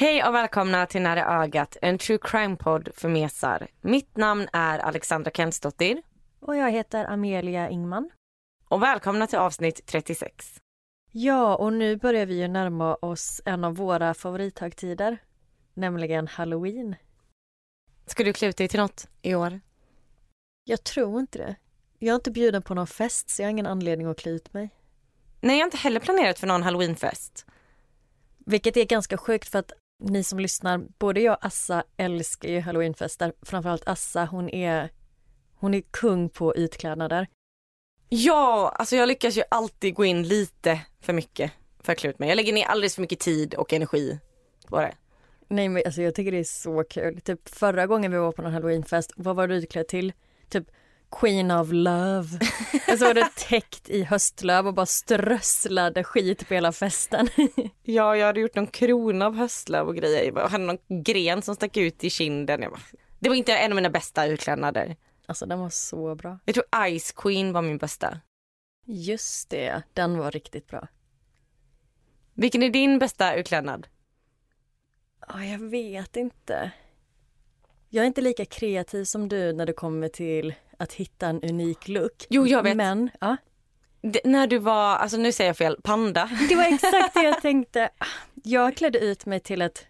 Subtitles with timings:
[0.00, 3.68] Hej och välkomna till Nära ögat, en true crime-podd för mesar.
[3.80, 6.02] Mitt namn är Alexandra Kentsdottir.
[6.40, 8.10] Och jag heter Amelia Ingman.
[8.68, 10.60] Och välkomna till avsnitt 36.
[11.12, 15.18] Ja, och nu börjar vi ju närma oss en av våra favorithögtider,
[15.74, 16.96] nämligen Halloween.
[18.06, 19.60] Ska du klä ut dig till något i år?
[20.64, 21.56] Jag tror inte det.
[21.98, 24.52] Jag är inte bjuden på någon fest så jag har ingen anledning att klä ut
[24.52, 24.70] mig.
[25.40, 27.46] Nej, jag har inte heller planerat för någon halloweenfest.
[28.46, 32.60] Vilket är ganska sjukt för att ni som lyssnar, både jag och Assa älskar ju
[32.60, 33.32] halloweenfester.
[33.42, 34.90] Framförallt Assa, hon är,
[35.54, 37.26] hon är kung på utklädnader.
[38.08, 42.18] Ja, alltså jag lyckas ju alltid gå in lite för mycket för att klä ut
[42.18, 42.28] mig.
[42.28, 44.18] Jag lägger ner alldeles för mycket tid och energi
[44.66, 44.94] på det.
[45.48, 47.20] Nej men alltså jag tycker det är så kul.
[47.20, 50.12] Typ förra gången vi var på någon halloweenfest, vad var du utklädd till?
[50.48, 50.64] Typ
[51.10, 52.38] Queen of Love.
[52.92, 57.28] Och så var det täckt i höstlöv och bara strösslade skit på hela festen.
[57.82, 60.32] Ja, jag hade gjort någon krona av höstlöv och grejer.
[60.36, 62.62] Jag hade någon gren som stack ut i kinden.
[62.62, 62.80] Jag bara...
[63.18, 64.96] Det var inte en av mina bästa utklädnader.
[65.26, 66.38] Alltså den var så bra.
[66.44, 68.20] Jag tror Ice Queen var min bästa.
[68.86, 70.88] Just det, den var riktigt bra.
[72.34, 73.86] Vilken är din bästa utklädnad?
[75.28, 76.72] Ja, jag vet inte.
[77.92, 81.88] Jag är inte lika kreativ som du när det kommer till att hitta en unik
[81.88, 82.26] look.
[82.28, 82.76] Jo, jag vet.
[82.76, 83.36] Men, ja.
[84.00, 86.30] Det, när du var, alltså nu säger jag fel, panda.
[86.48, 87.90] Det var exakt det jag tänkte.
[88.34, 89.86] Jag klädde ut mig till ett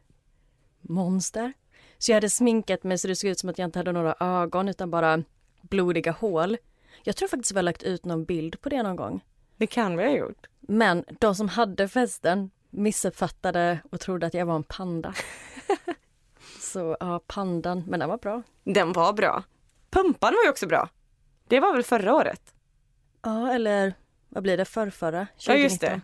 [0.80, 1.52] monster.
[1.98, 4.14] Så jag hade sminkat mig så det såg ut som att jag inte hade några
[4.20, 5.22] ögon utan bara
[5.62, 6.56] blodiga hål.
[7.02, 9.24] Jag tror faktiskt vi har lagt ut någon bild på det någon gång.
[9.56, 10.46] Det kan vi ha gjort.
[10.60, 15.14] Men de som hade festen missuppfattade och trodde att jag var en panda.
[16.72, 18.42] Så ja, pandan, men den var bra.
[18.64, 19.42] Den var bra.
[19.90, 20.88] Pumpan var ju också bra.
[21.48, 22.54] Det var väl förra året?
[23.22, 23.94] Ja, eller
[24.28, 25.26] vad blir det, förrförra?
[25.36, 25.88] Ja, just 2019.
[25.90, 26.00] det.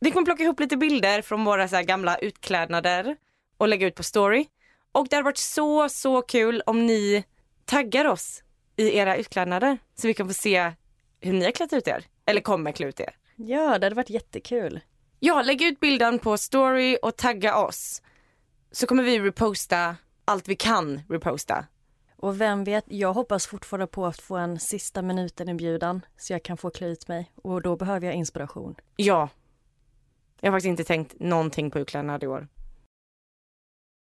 [0.00, 3.16] Vi kommer plocka ihop lite bilder från våra så gamla utklädnader
[3.56, 4.46] och lägga ut på story.
[4.92, 7.24] Och det hade varit så, så kul om ni
[7.64, 8.42] taggar oss
[8.76, 10.72] i era utklädnader så vi kan få se
[11.20, 12.04] hur ni har klätt ut er.
[12.26, 13.16] Eller kommer klä ut er.
[13.36, 14.80] Ja, det hade varit jättekul.
[15.20, 18.02] Ja, lägg ut bilden på story och tagga oss.
[18.74, 21.66] Så kommer vi reposta allt vi kan reposta.
[22.16, 26.42] Och vem vet, jag hoppas fortfarande på att få en sista minuten inbjudan så jag
[26.42, 28.76] kan få klä ut mig och då behöver jag inspiration.
[28.96, 29.28] Ja.
[30.40, 32.48] Jag har faktiskt inte tänkt någonting på utklädnad i år.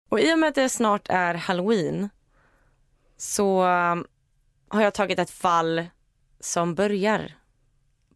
[0.08, 2.08] Och i och med att det snart är halloween
[3.16, 4.06] så um,
[4.68, 5.86] har jag tagit ett fall
[6.40, 7.34] som börjar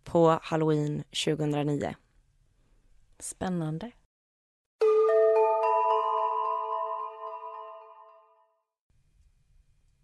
[0.04, 1.94] på halloween 2009.
[3.18, 3.90] Spännande.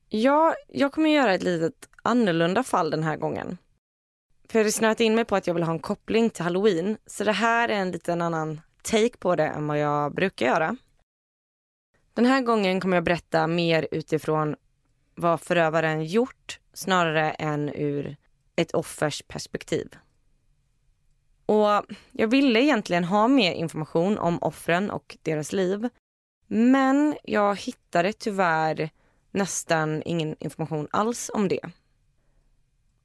[0.09, 3.59] Ja, jag kommer göra ett litet annorlunda fall den här gången.
[4.49, 6.97] För jag hade snöat in mig på att jag vill ha en koppling till halloween.
[7.07, 10.77] Så det här är en liten annan take på det än vad jag brukar göra.
[12.15, 14.57] Den här gången kommer jag berätta mer utifrån
[15.15, 18.17] vad förövaren gjort snarare än ur
[18.57, 19.89] ett offers perspektiv.
[21.47, 21.83] Och
[22.13, 25.89] jag ville egentligen ha mer information om offren och deras liv.
[26.47, 28.91] Men jag hittade tyvärr
[29.31, 31.61] nästan ingen information alls om det.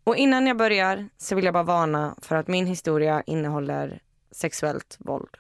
[0.03, 4.01] Och innan jag börjar så vill jag bara varna för att min historia innehåller
[4.31, 5.37] sexuellt våld.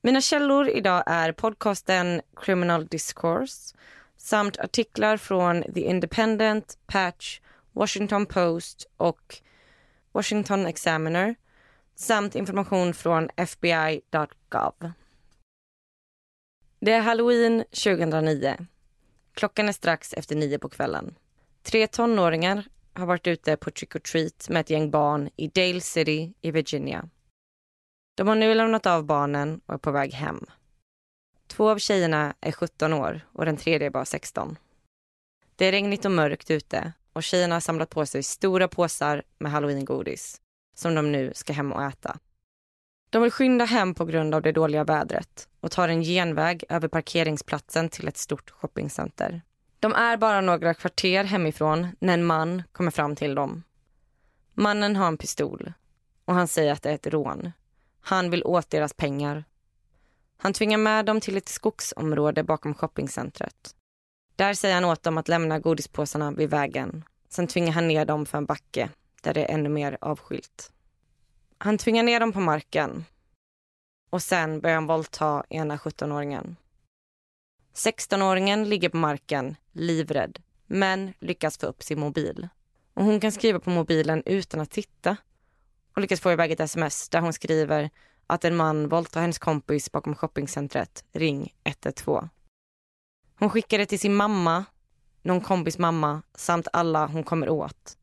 [0.00, 3.76] Mina källor idag är podcasten Criminal Discourse
[4.16, 7.40] samt artiklar från The Independent, Patch,
[7.72, 9.40] Washington Post och
[10.12, 11.34] Washington Examiner
[11.94, 14.92] samt information från FBI.gov.
[16.80, 18.56] Det är halloween 2009.
[19.34, 21.14] Klockan är strax efter nio på kvällen.
[21.62, 22.64] Tre tonåringar
[22.94, 26.50] har varit ute på trick or treat med ett gäng barn i Dale City i
[26.50, 27.08] Virginia.
[28.14, 30.46] De har nu lämnat av barnen och är på väg hem.
[31.46, 34.58] Två av tjejerna är 17 år och den tredje är bara 16.
[35.56, 39.52] Det är regnigt och mörkt ute och tjejerna har samlat på sig stora påsar med
[39.52, 40.40] halloweengodis
[40.74, 42.18] som de nu ska hem och äta.
[43.12, 46.88] De vill skynda hem på grund av det dåliga vädret och tar en genväg över
[46.88, 49.42] parkeringsplatsen till ett stort shoppingcenter.
[49.80, 53.62] De är bara några kvarter hemifrån när en man kommer fram till dem.
[54.54, 55.72] Mannen har en pistol
[56.24, 57.52] och han säger att det är ett rån.
[58.00, 59.44] Han vill åt deras pengar.
[60.36, 63.74] Han tvingar med dem till ett skogsområde bakom shoppingcentret.
[64.36, 67.04] Där säger han åt dem att lämna godispåsarna vid vägen.
[67.28, 68.90] Sen tvingar han ner dem för en backe
[69.22, 70.72] där det är ännu mer avskilt.
[71.64, 73.04] Han tvingar ner dem på marken
[74.10, 76.56] och sen börjar han våldta ena 17-åringen.
[77.74, 82.48] 16-åringen ligger på marken, livrädd, men lyckas få upp sin mobil.
[82.94, 85.16] Och hon kan skriva på mobilen utan att titta
[85.94, 87.90] och lyckas få iväg ett sms där hon skriver
[88.26, 91.04] att en man våldtar hennes kompis bakom shoppingcentret.
[91.12, 92.28] Ring 112.
[93.38, 94.64] Hon skickar det till sin mamma,
[95.22, 97.98] någon kompis mamma samt alla hon kommer åt.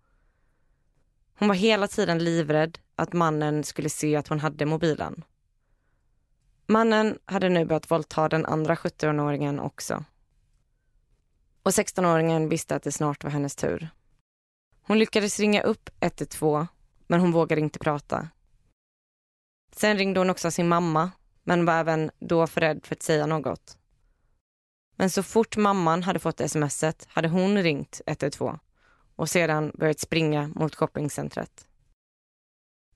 [1.39, 5.23] Hon var hela tiden livrädd att mannen skulle se att hon hade mobilen.
[6.67, 10.03] Mannen hade nu börjat våldta den andra 17-åringen också.
[11.63, 13.89] Och 16-åringen visste att det snart var hennes tur.
[14.81, 16.67] Hon lyckades ringa upp 112,
[17.07, 18.29] men hon vågade inte prata.
[19.71, 21.11] Sen ringde hon också sin mamma,
[21.43, 23.77] men var även då för rädd för att säga något.
[24.95, 28.59] Men så fort mamman hade fått smset hade hon ringt 112
[29.19, 31.67] och sedan börjat springa mot shoppingcentret.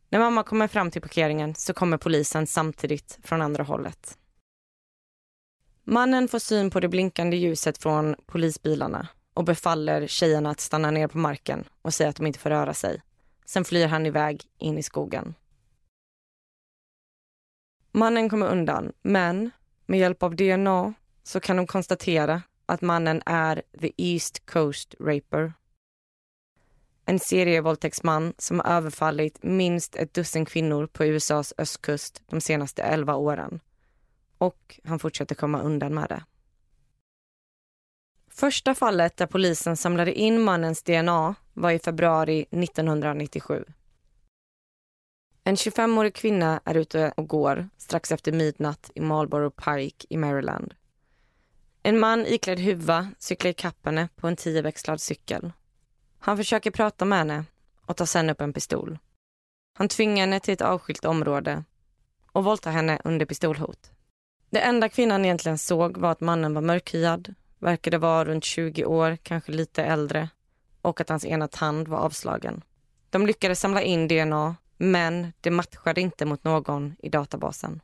[0.09, 4.17] När mamma kommer fram till parkeringen så kommer polisen samtidigt från andra hållet.
[5.83, 11.07] Mannen får syn på det blinkande ljuset från polisbilarna och befaller tjejerna att stanna ner
[11.07, 13.01] på marken och säga att de inte får röra sig.
[13.45, 15.35] Sen flyr han iväg in i skogen.
[17.91, 19.51] Mannen kommer undan, men
[19.85, 20.93] med hjälp av DNA
[21.23, 25.53] så kan de konstatera att mannen är the East Coast Raper.
[27.05, 33.15] En serievåldtäktsman som har överfallit minst ett dussin kvinnor på USAs östkust de senaste elva
[33.15, 33.59] åren.
[34.37, 36.23] Och han fortsätter komma undan med det.
[38.29, 43.65] Första fallet där polisen samlade in mannens DNA var i februari 1997.
[45.43, 50.73] En 25-årig kvinna är ute och går strax efter midnatt i Marlboro Pike i Maryland.
[51.83, 55.51] En man iklädd huva cyklar ikapp henne på en tioväxlad cykel.
[56.25, 57.45] Han försöker prata med henne
[57.85, 58.97] och tar sen upp en pistol.
[59.73, 61.63] Han tvingar henne till ett avskilt område
[62.31, 63.91] och våldtar henne under pistolhot.
[64.49, 69.17] Det enda kvinnan egentligen såg var att mannen var mörkhyad, verkade vara runt 20 år,
[69.23, 70.29] kanske lite äldre
[70.81, 72.61] och att hans ena tand var avslagen.
[73.09, 77.81] De lyckades samla in DNA, men det matchade inte mot någon i databasen.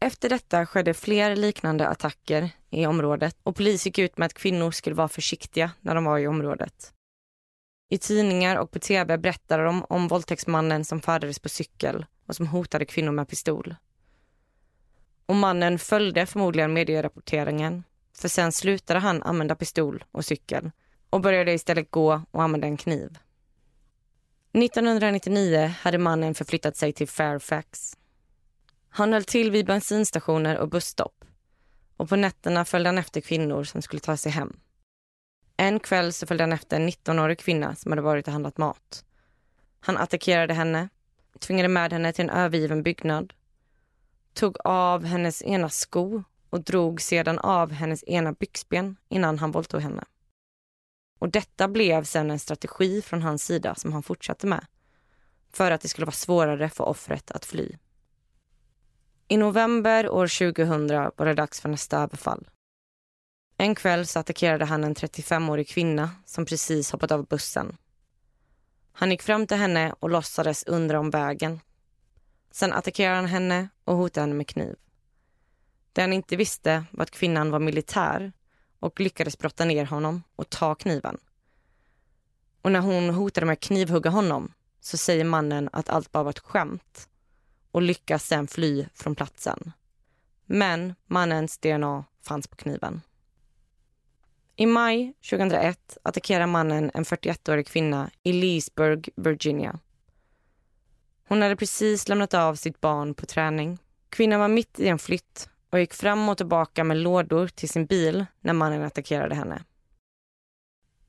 [0.00, 4.70] Efter detta skedde fler liknande attacker i området och polis gick ut med att kvinnor
[4.70, 6.92] skulle vara försiktiga när de var i området.
[7.92, 12.46] I tidningar och på tv berättade de om våldtäktsmannen som färdades på cykel och som
[12.46, 13.74] hotade kvinnor med pistol.
[15.26, 17.84] Och mannen följde förmodligen medierapporteringen
[18.16, 20.70] för sen slutade han använda pistol och cykel
[21.10, 23.18] och började istället gå och använda en kniv.
[24.52, 27.96] 1999 hade mannen förflyttat sig till Fairfax.
[28.88, 31.24] Han höll till vid bensinstationer och busstopp
[31.96, 34.56] och på nätterna följde han efter kvinnor som skulle ta sig hem.
[35.60, 39.04] En kväll så följde han efter en 19-årig kvinna som hade varit och handlat mat.
[39.80, 40.88] Han attackerade henne,
[41.38, 43.32] tvingade med henne till en övergiven byggnad,
[44.34, 49.80] tog av hennes ena sko och drog sedan av hennes ena byxben innan han våldtog
[49.80, 50.04] henne.
[51.18, 54.66] Och detta blev sen en strategi från hans sida som han fortsatte med
[55.52, 57.76] för att det skulle vara svårare för offret att fly.
[59.28, 60.86] I november år 2000
[61.16, 62.48] var det dags för nästa överfall.
[63.60, 67.76] En kväll så attackerade han en 35-årig kvinna som precis hoppat av bussen.
[68.92, 71.60] Han gick fram till henne och låtsades undra om vägen.
[72.50, 74.76] Sen attackerade han henne och hotade henne med kniv.
[75.92, 78.32] Det han inte visste var att kvinnan var militär
[78.78, 81.18] och lyckades brotta ner honom och ta kniven.
[82.62, 86.30] Och när hon hotade med att knivhugga honom så säger mannen att allt bara var
[86.30, 87.08] ett skämt
[87.70, 89.72] och lyckas sen fly från platsen.
[90.46, 93.00] Men mannens DNA fanns på kniven.
[94.60, 99.78] I maj 2001 attackerar mannen en 41-årig kvinna i Leesburg, Virginia.
[101.28, 103.78] Hon hade precis lämnat av sitt barn på träning.
[104.10, 107.86] Kvinnan var mitt i en flytt och gick fram och tillbaka med lådor till sin
[107.86, 109.64] bil när mannen attackerade henne.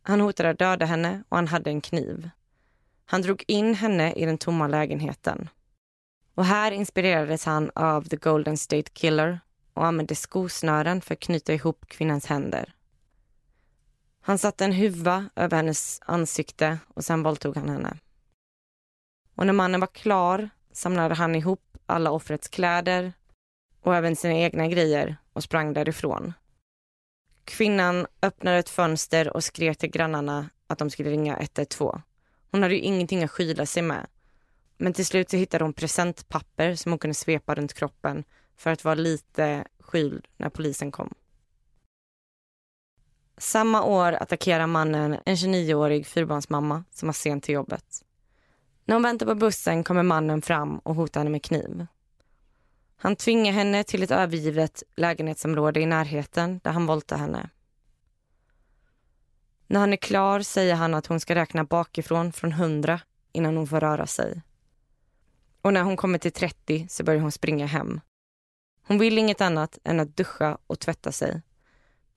[0.01, 2.29] Han hotade att döda henne och han hade en kniv.
[3.05, 5.49] Han drog in henne i den tomma lägenheten.
[6.35, 9.39] Och här inspirerades han av The Golden State Killer
[9.73, 12.73] och använde skosnören för att knyta ihop kvinnans händer.
[14.21, 17.97] Han satte en huva över hennes ansikte och sen våldtog han henne.
[19.35, 23.13] Och när mannen var klar samlade han ihop alla offrets kläder
[23.81, 26.33] och även sina egna grejer och sprang därifrån.
[27.45, 32.01] Kvinnan öppnade ett fönster och skrek till grannarna att de skulle ringa 112.
[32.51, 34.07] Hon hade ju ingenting att skyla sig med.
[34.77, 38.23] Men till slut så hittade hon presentpapper som hon kunde svepa runt kroppen
[38.57, 41.13] för att vara lite skyld när polisen kom.
[43.41, 48.03] Samma år attackerar mannen en 29-årig fyrbarnsmamma som var sent till jobbet.
[48.85, 51.85] När hon väntar på bussen kommer mannen fram och hotar henne med kniv.
[52.95, 57.49] Han tvingar henne till ett övergivet lägenhetsområde i närheten där han våldtar henne.
[59.67, 62.99] När han är klar säger han att hon ska räkna bakifrån från 100
[63.31, 64.41] innan hon får röra sig.
[65.61, 68.01] Och när hon kommer till 30 så börjar hon springa hem.
[68.87, 71.41] Hon vill inget annat än att duscha och tvätta sig.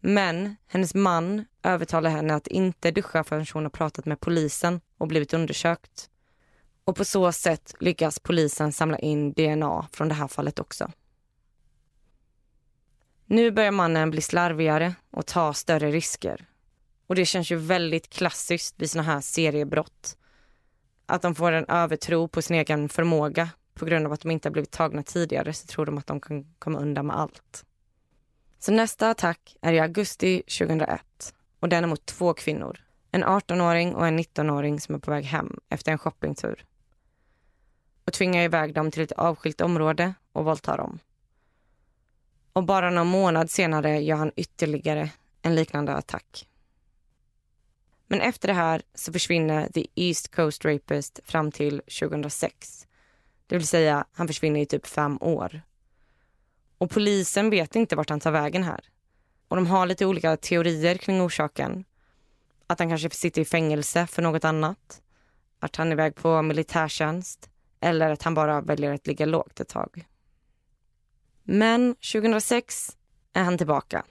[0.07, 5.09] Men hennes man övertalar henne att inte duscha förrän hon har pratat med polisen och
[5.09, 6.11] blivit undersökt.
[6.85, 10.91] Och på så sätt lyckas polisen samla in DNA från det här fallet också.
[13.27, 16.47] Nu börjar mannen bli slarvigare och ta större risker.
[17.07, 20.17] Och det känns ju väldigt klassiskt vid såna här seriebrott.
[21.07, 23.49] Att de får en övertro på sin egen förmåga.
[23.75, 26.21] På grund av att de inte har blivit tagna tidigare så tror de att de
[26.21, 27.65] kan komma undan med allt.
[28.65, 32.81] Så nästa attack är i augusti 2001 och den är mot två kvinnor.
[33.11, 36.65] En 18-åring och en 19-åring som är på väg hem efter en shoppingtur.
[38.05, 40.99] Och tvingar iväg dem till ett avskilt område och våldtar dem.
[42.53, 45.11] Och bara någon månad senare gör han ytterligare
[45.43, 46.49] en liknande attack.
[48.07, 52.87] Men efter det här så försvinner The East Coast Rapist fram till 2006.
[53.47, 55.63] Det vill säga, han försvinner i typ fem år.
[56.85, 58.81] Och polisen vet inte vart han tar vägen här.
[59.49, 61.85] Och de har lite olika teorier kring orsaken.
[62.67, 65.03] Att han kanske sitter i fängelse för något annat.
[65.61, 67.51] Att han är iväg på militärtjänst.
[67.81, 70.07] Eller att han bara väljer att ligga lågt ett tag.
[71.43, 72.97] Men 2006
[73.33, 74.05] är han tillbaka.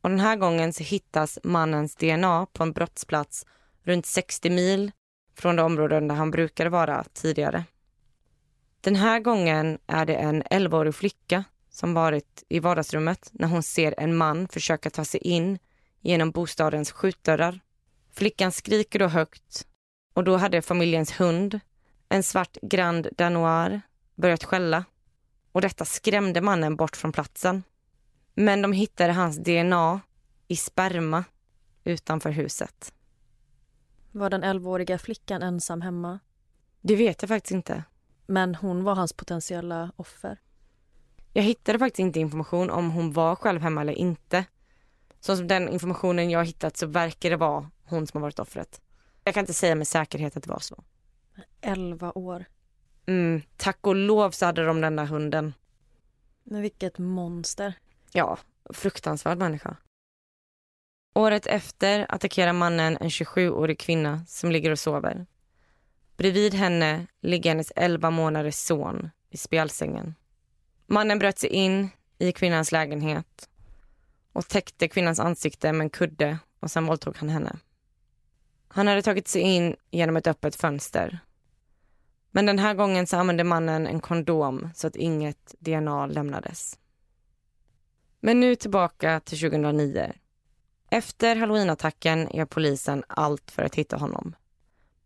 [0.00, 3.46] Och den här gången så hittas mannens DNA på en brottsplats
[3.82, 4.92] runt 60 mil
[5.34, 7.64] från de områden där han brukade vara tidigare.
[8.80, 11.44] Den här gången är det en 11-årig flicka
[11.76, 15.58] som varit i vardagsrummet när hon ser en man försöka ta sig in
[16.00, 17.60] genom bostadens skjutdörrar.
[18.12, 19.66] Flickan skriker då högt
[20.14, 21.60] och då hade familjens hund,
[22.08, 23.80] en svart Grand Danois,
[24.14, 24.84] börjat skälla.
[25.52, 27.62] Och detta skrämde mannen bort från platsen.
[28.34, 30.00] Men de hittade hans DNA
[30.48, 31.24] i sperma
[31.84, 32.92] utanför huset.
[34.12, 36.18] Var den 11-åriga flickan ensam hemma?
[36.80, 37.84] Det vet jag faktiskt inte.
[38.26, 40.38] Men hon var hans potentiella offer.
[41.36, 44.44] Jag hittade faktiskt inte information om hon var själv hemma eller inte.
[45.20, 48.80] Så som den informationen jag hittat så verkar det vara hon som har varit offret.
[49.24, 50.84] Jag kan inte säga med säkerhet att det var så.
[51.60, 52.44] 11 år.
[53.06, 55.54] Mm, tack och lov så hade de den där hunden.
[56.44, 57.74] Men vilket monster.
[58.12, 58.38] Ja,
[58.70, 59.76] fruktansvärd människa.
[61.14, 65.26] Året efter attackerar mannen en 27-årig kvinna som ligger och sover.
[66.16, 70.14] Bredvid henne ligger hennes 11 månaders son i spjälsängen.
[70.86, 73.48] Mannen bröt sig in i kvinnans lägenhet
[74.32, 77.56] och täckte kvinnans ansikte med en kudde och sen våldtog han henne.
[78.68, 81.18] Han hade tagit sig in genom ett öppet fönster.
[82.30, 86.78] Men den här gången så använde mannen en kondom så att inget DNA lämnades.
[88.20, 90.12] Men nu tillbaka till 2009.
[90.90, 94.36] Efter halloweenattacken gör polisen allt för att hitta honom.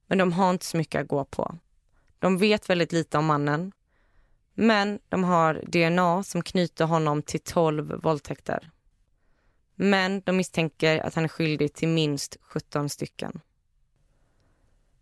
[0.07, 1.59] Men de har inte så mycket att gå på.
[2.19, 3.73] De vet väldigt lite om mannen
[4.55, 8.71] men de har DNA som knyter honom till 12 våldtäkter.
[9.75, 13.41] Men de misstänker att han är skyldig till minst 17 stycken.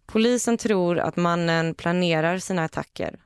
[0.07, 3.21] Polisen tror att mannen planerar sina attacker.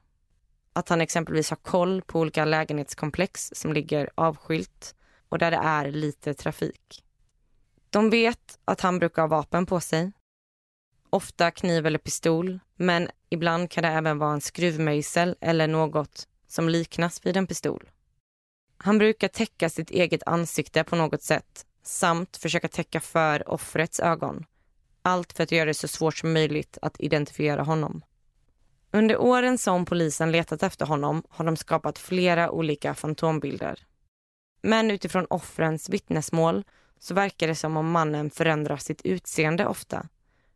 [0.72, 4.94] Att han exempelvis har koll på olika lägenhetskomplex som ligger avskilt
[5.28, 7.04] och där det är lite trafik.
[7.90, 10.12] De vet att han brukar ha vapen på sig.
[11.14, 16.68] Ofta kniv eller pistol, men ibland kan det även vara en skruvmejsel eller något som
[16.68, 17.90] liknas vid en pistol.
[18.76, 24.44] Han brukar täcka sitt eget ansikte på något sätt samt försöka täcka för offrets ögon.
[25.02, 28.02] Allt för att göra det så svårt som möjligt att identifiera honom.
[28.90, 33.86] Under åren som polisen letat efter honom har de skapat flera olika fantombilder.
[34.62, 36.64] Men utifrån offrens vittnesmål
[36.98, 40.08] så verkar det som om mannen förändrar sitt utseende ofta,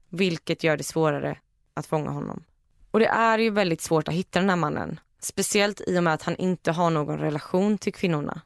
[0.09, 1.39] vilket gör det svårare
[1.75, 2.45] att fånga honom.
[2.91, 6.15] Och det är ju väldigt svårt att hitta den här mannen Speciellt i och med
[6.15, 8.41] att han inte har någon relation till kvinnorna.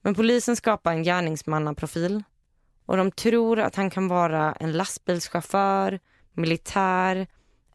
[0.00, 2.22] Men polisen skapar en gärningsmannaprofil
[2.86, 6.00] och de tror att han kan vara en lastbilschaufför,
[6.32, 7.26] militär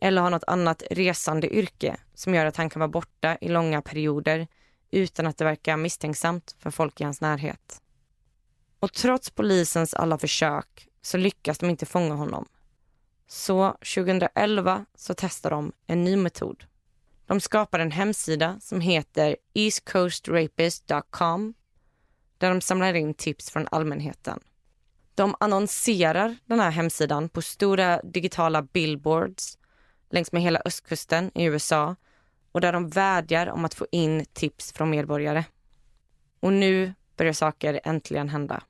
[0.02, 3.82] eller ha något annat resande yrke som gör att han kan vara borta i långa
[3.82, 4.48] perioder
[4.92, 7.82] utan att det verkar misstänksamt för folk i hans närhet.
[8.80, 12.46] Och trots polisens alla försök så lyckas de inte fånga honom.
[13.28, 16.64] Så 2011 så testar de en ny metod.
[17.26, 21.54] De skapar en hemsida som heter eastcoastrapist.com
[22.38, 24.40] där de samlar in tips från allmänheten.
[25.16, 29.58] De annonserar den här hemsidan på stora digitala billboards
[30.10, 31.96] längs med hela östkusten i USA
[32.52, 35.44] och där de vädjar om att få in tips från medborgare.
[36.40, 38.64] Och nu börjar saker äntligen hända.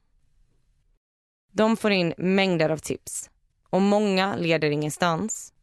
[1.51, 3.29] De får in mängder av tips
[3.69, 5.53] och många leder ingenstans.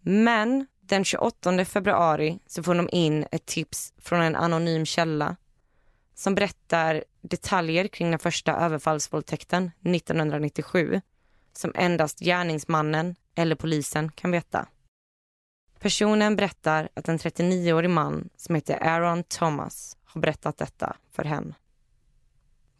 [0.00, 5.36] Men den 28 februari så får de in ett tips från en anonym källa
[6.14, 11.00] som berättar detaljer kring den första överfallsvåldtäkten 1997
[11.52, 14.68] som endast gärningsmannen eller polisen kan veta.
[15.78, 21.54] Personen berättar att en 39-årig man som heter Aaron Thomas har berättat detta för henne.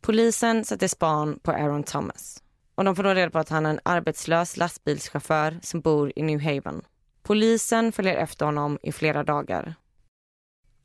[0.00, 2.42] Polisen sätter span på Aaron Thomas
[2.82, 6.22] och de får då reda på att han är en arbetslös lastbilschaufför som bor i
[6.22, 6.82] New Haven.
[7.22, 9.74] Polisen följer efter honom i flera dagar.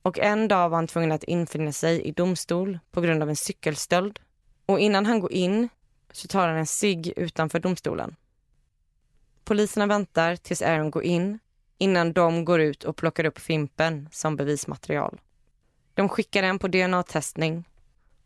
[0.01, 3.35] Och en dag var han tvungen att infinna sig i domstol på grund av en
[3.35, 4.19] cykelstöld.
[4.65, 5.69] Och innan han går in
[6.11, 8.15] så tar han en cigg utanför domstolen.
[9.43, 11.39] Poliserna väntar tills Aaron går in
[11.77, 15.21] innan de går ut och plockar upp Fimpen som bevismaterial.
[15.93, 17.63] De skickar den på DNA-testning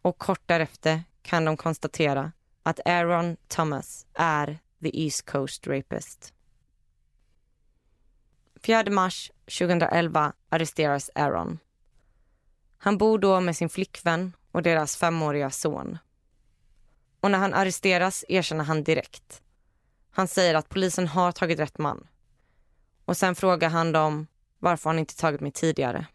[0.02, 2.32] och kort därefter kan de konstatera
[2.64, 6.34] att Aaron Thomas är the East Coast Rapist.
[8.64, 11.60] 4 mars 2011 arresteras Aaron.
[12.78, 15.98] Han bor då med sin flickvän och deras femåriga son.
[17.20, 19.42] Och när han arresteras erkänner han direkt.
[20.12, 22.08] Han säger att polisen har tagit rätt man.
[23.06, 24.28] Och sen frågar han dem
[24.60, 26.06] varför han inte tagit mig tidigare.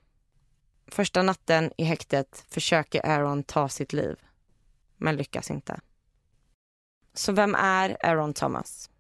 [0.87, 4.17] Första natten i häktet försöker Aaron ta sitt liv,
[4.97, 5.81] men lyckas inte.
[7.17, 8.91] Så vem är Aaron Thomas?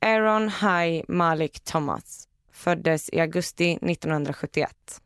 [0.00, 5.00] Aaron Hai Malik Thomas föddes i augusti 1971.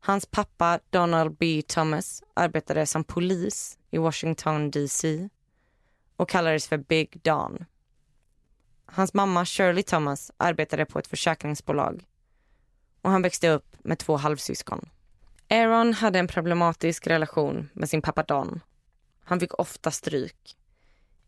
[0.00, 1.62] Hans pappa Donald B.
[1.66, 5.28] Thomas arbetade som polis i Washington DC
[6.16, 7.64] och kallades för Big Don.
[8.86, 12.04] Hans mamma Shirley Thomas arbetade på ett försäkringsbolag
[13.02, 14.88] och han växte upp med två halvsyskon.
[15.50, 18.60] Aaron hade en problematisk relation med sin pappa Don.
[19.24, 20.56] Han fick ofta stryk.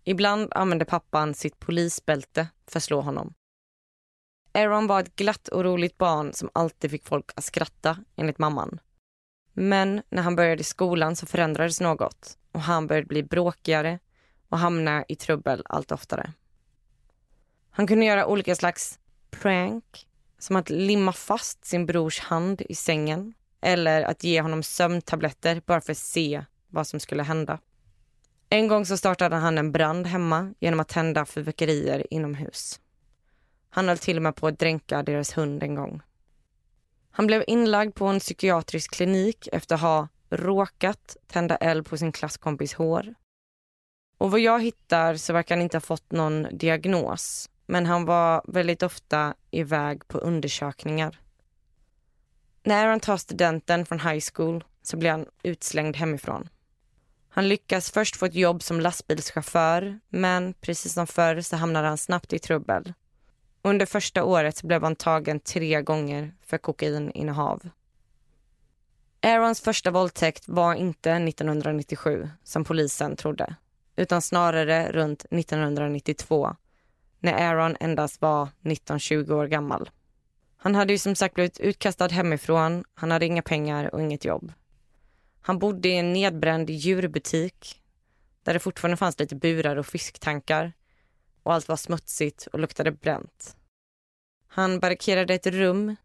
[0.09, 3.35] Ibland använde pappan sitt polisbälte för att slå honom.
[4.53, 8.81] Aaron var ett glatt och roligt barn som alltid fick folk att skratta, enligt mamman.
[9.53, 13.99] Men när han började i skolan så förändrades något och han började bli bråkigare
[14.49, 16.33] och hamna i trubbel allt oftare.
[17.71, 18.99] Han kunde göra olika slags
[19.31, 25.63] prank, som att limma fast sin brors hand i sängen eller att ge honom sömntabletter
[25.67, 27.59] bara för att se vad som skulle hända.
[28.51, 32.81] En gång så startade han en brand hemma genom att tända fyrverkerier inomhus.
[33.71, 36.03] Han höll till och med på att dränka deras hund en gång.
[37.11, 42.13] Han blev inlagd på en psykiatrisk klinik efter att ha råkat tända eld på sin
[42.13, 43.15] klasskompis hår.
[44.19, 48.43] Och vad jag hittar så verkar han inte ha fått någon diagnos men han var
[48.45, 51.21] väldigt ofta iväg på undersökningar.
[52.63, 56.49] När han tar studenten från high school så blir han utslängd hemifrån.
[57.29, 61.99] Han lyckas först få ett jobb som lastbilschaufför men precis som förr så hamnar han
[61.99, 62.93] snabbt i trubbel.
[63.63, 67.69] Under första året blev han tagen tre gånger för kokaininnehav.
[69.23, 73.57] Aarons första våldtäkt var inte 1997 som polisen trodde
[73.97, 76.57] utan snarare runt 1992
[77.21, 79.91] när Aaron endast var 19-20 år gammal.
[80.57, 84.53] Han hade ju som sagt blivit utkastad hemifrån, han hade inga pengar och inget jobb.
[85.41, 87.83] Han bodde i en nedbränd djurbutik
[88.43, 90.73] där det fortfarande fanns lite burar och fisktankar
[91.43, 93.57] och allt var smutsigt och luktade bränt.
[94.47, 95.97] Han barrikerade ett rum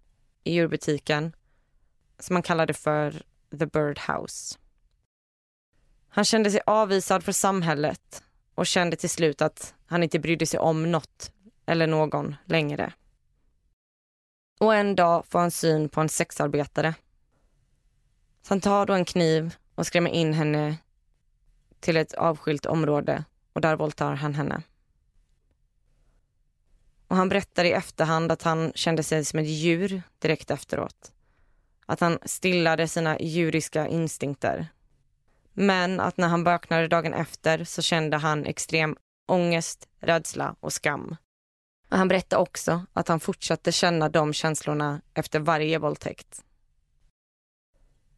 [0.43, 1.35] i djurbutiken
[2.19, 3.23] som han kallade för
[3.59, 4.57] The Bird House.
[6.07, 8.23] Han kände sig avvisad från samhället
[8.55, 11.31] och kände till slut att han inte brydde sig om något
[11.65, 12.93] eller någon längre.
[14.59, 16.93] Och en dag får han syn på en sexarbetare.
[18.43, 20.77] Så han tar då en kniv och skrämmer in henne
[21.79, 24.61] till ett avskilt område och där våldtar han henne.
[27.07, 31.11] Och han berättar i efterhand att han kände sig som ett djur direkt efteråt.
[31.85, 34.67] Att han stillade sina djuriska instinkter.
[35.53, 41.15] Men att när han vaknade dagen efter så kände han extrem ångest, rädsla och skam.
[41.89, 46.43] Och han berättade också att han fortsatte känna de känslorna efter varje våldtäkt.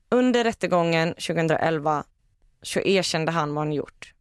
[0.10, 2.04] Under rättegången 2011
[2.62, 4.14] så erkände han vad han gjort.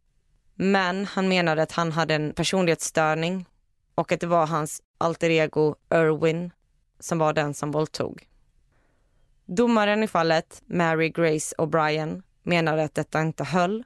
[0.55, 3.45] Men han menade att han hade en personlighetsstörning
[3.95, 6.51] och att det var hans alter ego Irwin
[6.99, 8.27] som var den som våldtog.
[9.45, 13.83] Domaren i fallet, Mary Grace O'Brien, menade att detta inte höll,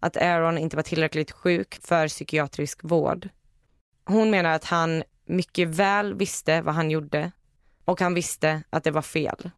[0.00, 3.28] att Aaron inte var tillräckligt sjuk för psykiatrisk vård.
[4.04, 7.32] Hon menar att han mycket väl visste vad han gjorde
[7.84, 9.50] och han visste att det var fel.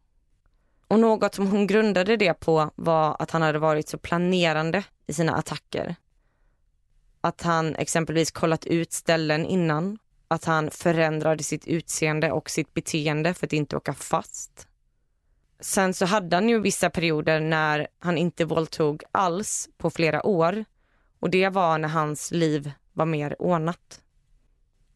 [0.93, 5.13] Och något som hon grundade det på var att han hade varit så planerande i
[5.13, 5.95] sina attacker.
[7.21, 13.33] Att han exempelvis kollat ut ställen innan, att han förändrade sitt utseende och sitt beteende
[13.33, 14.67] för att inte åka fast.
[15.59, 20.65] Sen så hade han ju vissa perioder när han inte våldtog alls på flera år
[21.19, 24.01] och det var när hans liv var mer ordnat.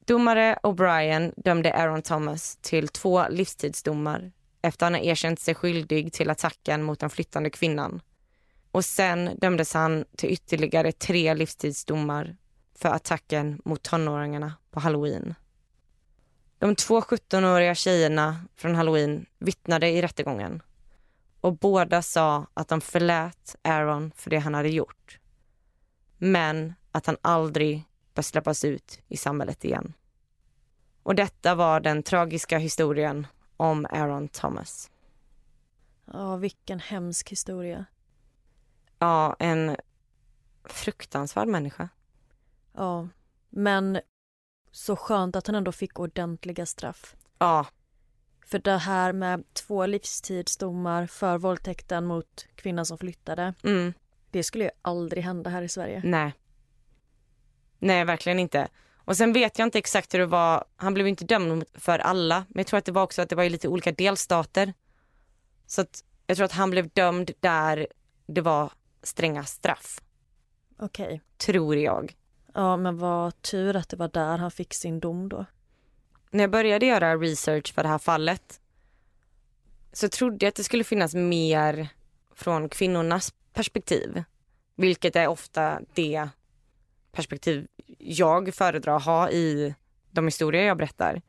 [0.06, 6.30] Domare O'Brien dömde Aaron Thomas till två livstidsdomar efter att han erkänt sig skyldig till
[6.30, 8.02] attacken mot den flyttande kvinnan.
[8.72, 12.38] Och sen dömdes han till ytterligare tre livstidsdomar
[12.76, 15.36] för attacken mot tonåringarna på halloween.
[16.60, 20.62] De två 17-åriga tjejerna från halloween vittnade i rättegången
[21.41, 25.20] och båda sa att de förlät Aaron för det han hade gjort.
[26.17, 29.93] Men att han aldrig bör släppas ut i samhället igen.
[31.04, 34.91] Och detta var den tragiska historien om Aaron Thomas.
[36.06, 37.86] Ja, vilken hemsk historia.
[39.00, 39.76] Ja, en
[40.63, 41.89] fruktansvärd människa.
[42.74, 43.08] Ja,
[43.50, 44.00] men
[44.72, 47.15] så skönt att han ändå fick ordentliga straff.
[47.38, 47.65] Ja.
[48.46, 53.54] För det här med två livstidsdomar för våldtäkten mot kvinnan som flyttade.
[53.63, 53.93] Mm.
[54.32, 56.02] Det skulle ju aldrig hända här i Sverige.
[56.06, 56.34] Nej.
[57.80, 58.67] Nej, verkligen inte.
[59.08, 60.65] Och sen vet jag inte exakt hur det var.
[60.76, 63.36] Han blev inte dömd för alla, men jag tror att det var också att det
[63.36, 64.74] var i lite olika delstater.
[65.65, 67.88] Så att jag tror att han blev dömd där
[68.26, 68.72] det var
[69.04, 70.02] stränga straff.
[70.80, 71.06] Okej.
[71.06, 71.20] Okay.
[71.38, 72.15] Tror jag.
[72.54, 75.46] Ja, men vad tur att det var där han fick sin dom då.
[76.32, 78.60] När jag började göra research för det här fallet
[79.93, 81.89] så trodde jag att det skulle finnas mer
[82.36, 84.24] från kvinnornas perspektiv.
[84.76, 86.30] Vilket är ofta det
[87.18, 89.76] perspektiv jag föredrar att ha i
[90.12, 91.22] de historier jag berättar.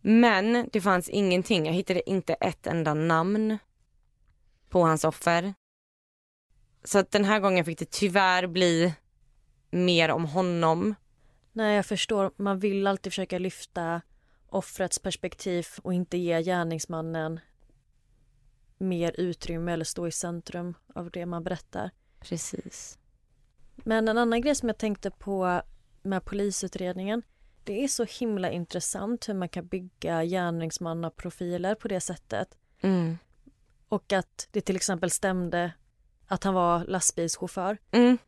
[0.00, 1.66] Men det fanns ingenting.
[1.66, 3.58] Jag hittade inte ett enda namn
[4.68, 5.54] på hans offer.
[6.84, 8.94] Så att den här gången fick det tyvärr bli
[9.70, 10.94] mer om honom.
[11.52, 12.30] Nej, jag förstår.
[12.36, 14.02] Man vill alltid försöka lyfta
[14.48, 17.40] offrets perspektiv och inte ge gärningsmannen
[18.78, 21.90] mer utrymme eller stå i centrum av det man berättar.
[22.20, 22.98] Precis.
[23.76, 25.62] Men en annan grej som jag tänkte på
[26.02, 27.22] med polisutredningen
[27.66, 32.48] det är så himla intressant hur man kan bygga gärningsmannaprofiler på det sättet.
[32.80, 33.18] Mm.
[33.88, 35.72] Och att det till exempel stämde
[36.26, 37.78] att han var lastbilschaufför.
[37.90, 38.18] Mm.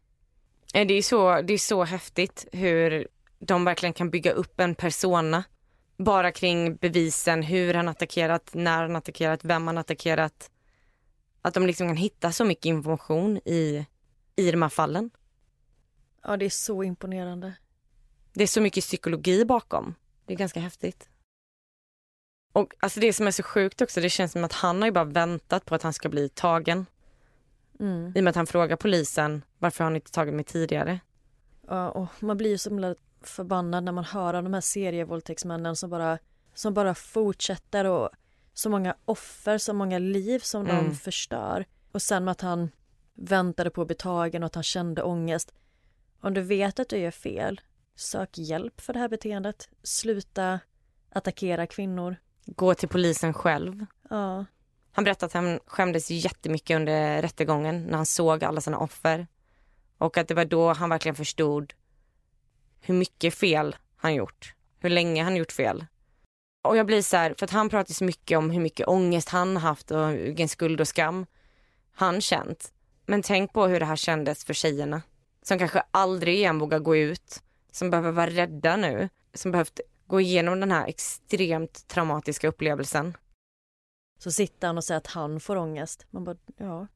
[0.72, 3.08] Det är, så, det är så häftigt hur
[3.38, 5.44] de verkligen kan bygga upp en persona.
[5.96, 10.50] Bara kring bevisen, hur han attackerat, när han attackerat, vem han attackerat.
[11.42, 13.86] Att de liksom kan hitta så mycket information i,
[14.36, 15.10] i de här fallen.
[16.22, 17.54] Ja, det är så imponerande.
[18.32, 19.94] Det är så mycket psykologi bakom.
[20.26, 21.08] Det är ganska häftigt.
[22.52, 24.92] Och alltså det som är så sjukt också, det känns som att han har ju
[24.92, 26.86] bara väntat på att han ska bli tagen.
[27.80, 28.12] Mm.
[28.16, 31.00] I och med att han frågar polisen varför har ni inte tagit mig tidigare?
[31.66, 35.90] Ja, och man blir ju så förbannad när man hör om de här serievåldtäktsmännen som
[35.90, 36.18] bara,
[36.54, 38.10] som bara fortsätter och
[38.54, 40.76] så många offer, så många liv som mm.
[40.76, 41.64] de förstör.
[41.92, 42.70] Och sen med att han
[43.14, 45.52] väntade på att bli tagen och att han kände ångest.
[46.20, 47.60] Om du vet att du gör fel,
[47.96, 49.68] sök hjälp för det här beteendet.
[49.82, 50.60] Sluta
[51.12, 52.16] attackera kvinnor.
[52.46, 53.86] Gå till polisen själv.
[54.10, 54.44] Ja.
[54.92, 59.26] Han berättade att han skämdes jättemycket under rättegången när han såg alla sina offer.
[59.98, 61.74] Och att det var då han verkligen förstod
[62.80, 64.54] hur mycket fel han gjort.
[64.78, 65.86] Hur länge han gjort fel.
[66.62, 69.28] Och jag blir så här, för att han pratar så mycket om hur mycket ångest
[69.28, 71.26] han haft och vilken skuld och skam
[71.92, 72.72] han känt.
[73.06, 75.02] Men tänk på hur det här kändes för tjejerna
[75.48, 80.20] som kanske aldrig igen vågar gå ut, som behöver vara rädda nu, som behövt gå
[80.20, 83.16] igenom den här extremt traumatiska upplevelsen.
[84.18, 86.06] Så sitter han och säger att han får ångest.
[86.10, 86.86] Man bara, ja,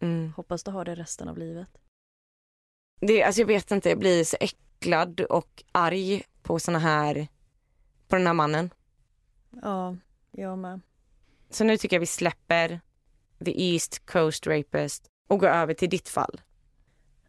[0.00, 0.32] mm.
[0.36, 1.68] hoppas du har det resten av livet.
[3.00, 7.28] Det, alltså jag vet inte, jag blir så äcklad och arg på såna här,
[8.08, 8.70] på den här mannen.
[9.62, 9.96] Ja,
[10.30, 10.80] jag med.
[11.50, 12.80] Så nu tycker jag vi släpper
[13.44, 16.40] The East Coast Rapist och går över till ditt fall.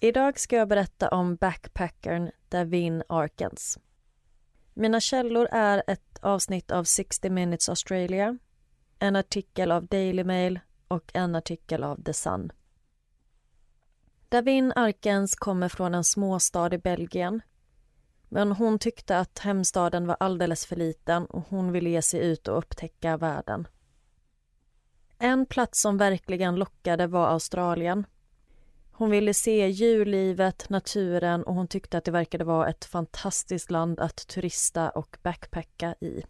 [0.00, 3.78] Idag ska jag berätta om backpackern Davin Arkens.
[4.74, 8.38] Mina källor är ett avsnitt av 60 Minutes Australia,
[8.98, 12.52] en artikel av Daily Mail och en artikel av The Sun.
[14.28, 17.40] Davin Arkens kommer från en småstad i Belgien.
[18.28, 22.48] Men hon tyckte att hemstaden var alldeles för liten och hon ville ge sig ut
[22.48, 23.68] och upptäcka världen.
[25.18, 28.06] En plats som verkligen lockade var Australien
[28.98, 34.00] hon ville se djurlivet, naturen och hon tyckte att det verkade vara ett fantastiskt land
[34.00, 36.22] att turista och backpacka i.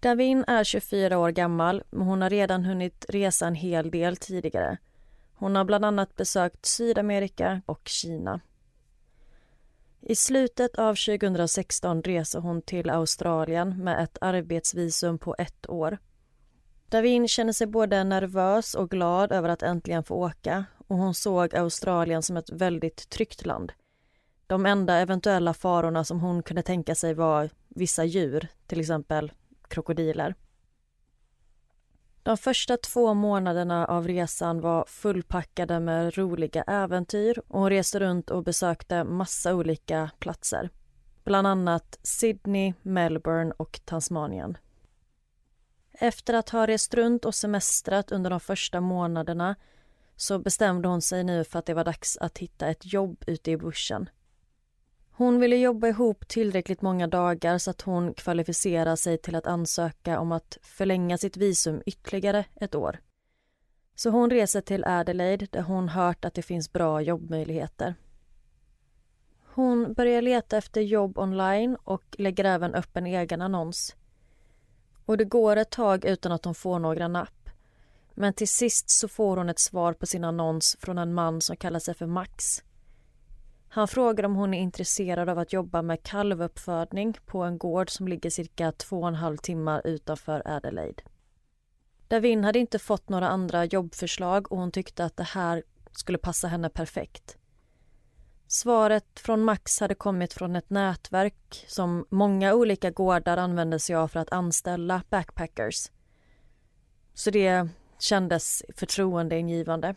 [0.00, 4.78] Davin är 24 år gammal, men hon har redan hunnit resa en hel del tidigare.
[5.34, 8.40] Hon har bland annat besökt Sydamerika och Kina.
[10.00, 15.98] I slutet av 2016 reser hon till Australien med ett arbetsvisum på ett år.
[16.88, 21.54] Davin känner sig både nervös och glad över att äntligen få åka och hon såg
[21.54, 23.72] Australien som ett väldigt tryggt land.
[24.46, 29.32] De enda eventuella farorna som hon kunde tänka sig var vissa djur, till exempel
[29.68, 30.34] krokodiler.
[32.22, 38.30] De första två månaderna av resan var fullpackade med roliga äventyr och hon reste runt
[38.30, 40.70] och besökte massa olika platser.
[41.24, 44.58] Bland annat Sydney, Melbourne och Tasmanien.
[45.92, 49.56] Efter att ha rest runt och semestrat under de första månaderna
[50.20, 53.50] så bestämde hon sig nu för att det var dags att hitta ett jobb ute
[53.50, 54.08] i bussen.
[55.10, 60.20] Hon ville jobba ihop tillräckligt många dagar så att hon kvalificerar sig till att ansöka
[60.20, 63.00] om att förlänga sitt visum ytterligare ett år.
[63.94, 67.94] Så hon reser till Adelaide där hon hört att det finns bra jobbmöjligheter.
[69.54, 73.96] Hon börjar leta efter jobb online och lägger även upp en egen annons.
[75.06, 77.39] Och det går ett tag utan att hon får några napp.
[78.20, 81.56] Men till sist så får hon ett svar på sin annons från en man som
[81.56, 82.62] kallar sig för Max.
[83.68, 88.08] Han frågar om hon är intresserad av att jobba med kalvuppfödning på en gård som
[88.08, 91.02] ligger cirka två och en halv timmar utanför Adelaide.
[92.08, 96.48] Davin hade inte fått några andra jobbförslag och hon tyckte att det här skulle passa
[96.48, 97.36] henne perfekt.
[98.46, 104.08] Svaret från Max hade kommit från ett nätverk som många olika gårdar använde sig av
[104.08, 105.90] för att anställa backpackers.
[107.14, 107.68] Så det
[108.02, 109.94] kändes förtroendeingivande.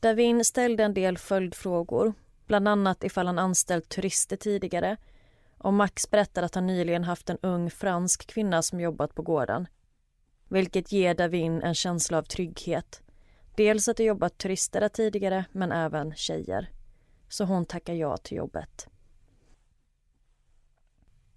[0.00, 2.12] Davin ställde en del följdfrågor,
[2.46, 4.96] bland annat ifall han anställt turister tidigare
[5.64, 9.68] och Max berättade att han nyligen haft en ung fransk kvinna som jobbat på gården.
[10.48, 13.02] Vilket ger Davin en känsla av trygghet.
[13.56, 16.70] Dels att det jobbat turister där tidigare, men även tjejer.
[17.28, 18.88] Så hon tackar ja till jobbet.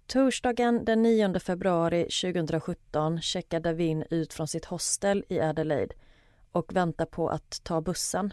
[0.08, 5.94] Torsdagen den 9 februari 2017 checkar Davin ut från sitt hostel i Adelaide
[6.52, 8.32] och väntar på att ta bussen.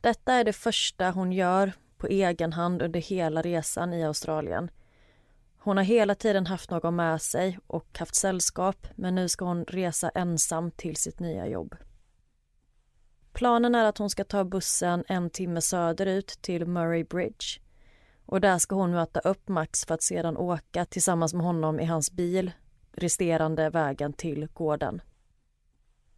[0.00, 4.70] Detta är det första hon gör på egen hand under hela resan i Australien.
[5.58, 9.64] Hon har hela tiden haft någon med sig och haft sällskap men nu ska hon
[9.64, 11.76] resa ensam till sitt nya jobb.
[13.32, 17.65] Planen är att hon ska ta bussen en timme söderut till Murray Bridge
[18.26, 21.84] och där ska hon möta upp Max för att sedan åka tillsammans med honom i
[21.84, 22.52] hans bil
[22.92, 25.02] resterande vägen till gården.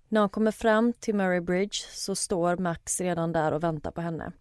[0.08, 4.00] När hon kommer fram till Murray Bridge så står Max redan där och väntar på
[4.00, 4.32] henne.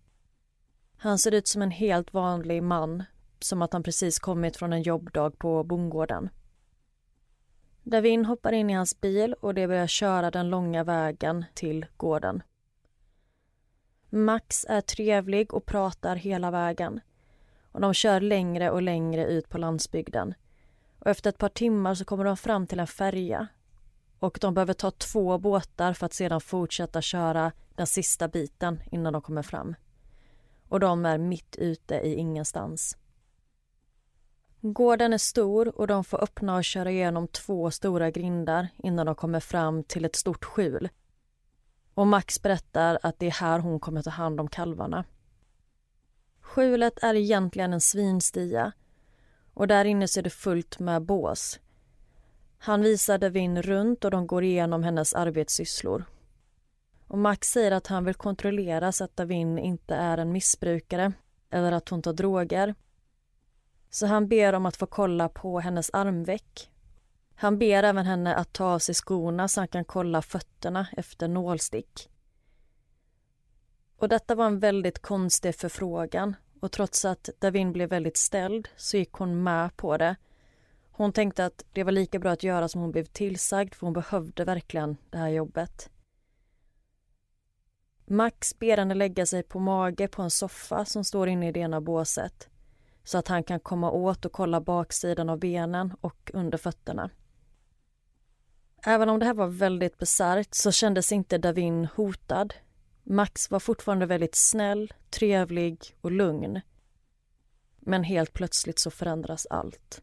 [0.98, 3.04] Han ser ut som en helt vanlig man,
[3.40, 6.30] som att han precis kommit från en jobbdag på bondgården.
[7.84, 12.44] Davin hoppar in i hans bil och de börjar köra den långa vägen till gården.
[14.10, 17.00] Max är trevlig och pratar hela vägen
[17.78, 20.34] och de kör längre och längre ut på landsbygden.
[21.00, 23.48] Och efter ett par timmar så kommer de fram till en färja
[24.20, 29.13] och de behöver ta två båtar för att sedan fortsätta köra den sista biten innan
[29.13, 29.76] de kommer fram.
[30.70, 32.98] Och de är mitt ute i ingenstans.
[34.62, 39.16] Gården är stor och de får öppna och köra igenom två stora grindar innan de
[39.16, 40.90] kommer fram till ett stort skjul
[41.94, 45.06] Och Max berättar att det är här hon kommer ta hand om kalvarna.
[46.48, 48.72] Skjulet är egentligen en svinstia
[49.54, 51.60] och där inne så är det fullt med bås.
[52.58, 56.06] Han visar Devin runt och de går igenom hennes arbetssysslor.
[57.08, 61.14] Och Max säger att han vill kontrollera så att Davin inte är en missbrukare
[61.50, 62.76] eller att hon tar droger.
[63.90, 66.72] Så han ber om att få kolla på hennes armveck.
[67.36, 71.28] Han ber även henne att ta av sig skorna så han kan kolla fötterna efter
[71.28, 72.10] nålstick.
[73.98, 78.98] Och detta var en väldigt konstig förfrågan och trots att Davin blev väldigt ställd så
[78.98, 80.16] gick hon med på det.
[80.92, 83.94] Hon tänkte att det var lika bra att göra som hon blev tillsagd för hon
[83.94, 85.90] behövde verkligen det här jobbet.
[88.06, 91.60] Max ber henne lägga sig på mage på en soffa som står inne i det
[91.60, 92.50] ena båset
[93.04, 97.10] så att han kan komma åt och kolla baksidan av benen och under fötterna.
[98.86, 102.54] Även om det här var väldigt bisarrt så kändes inte Davin hotad.
[103.10, 106.62] Max var fortfarande väldigt snäll, trevlig och lugn.
[107.80, 110.02] Men helt plötsligt så förändras allt.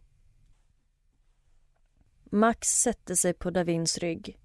[2.24, 4.38] Max sätter sig på Davins rygg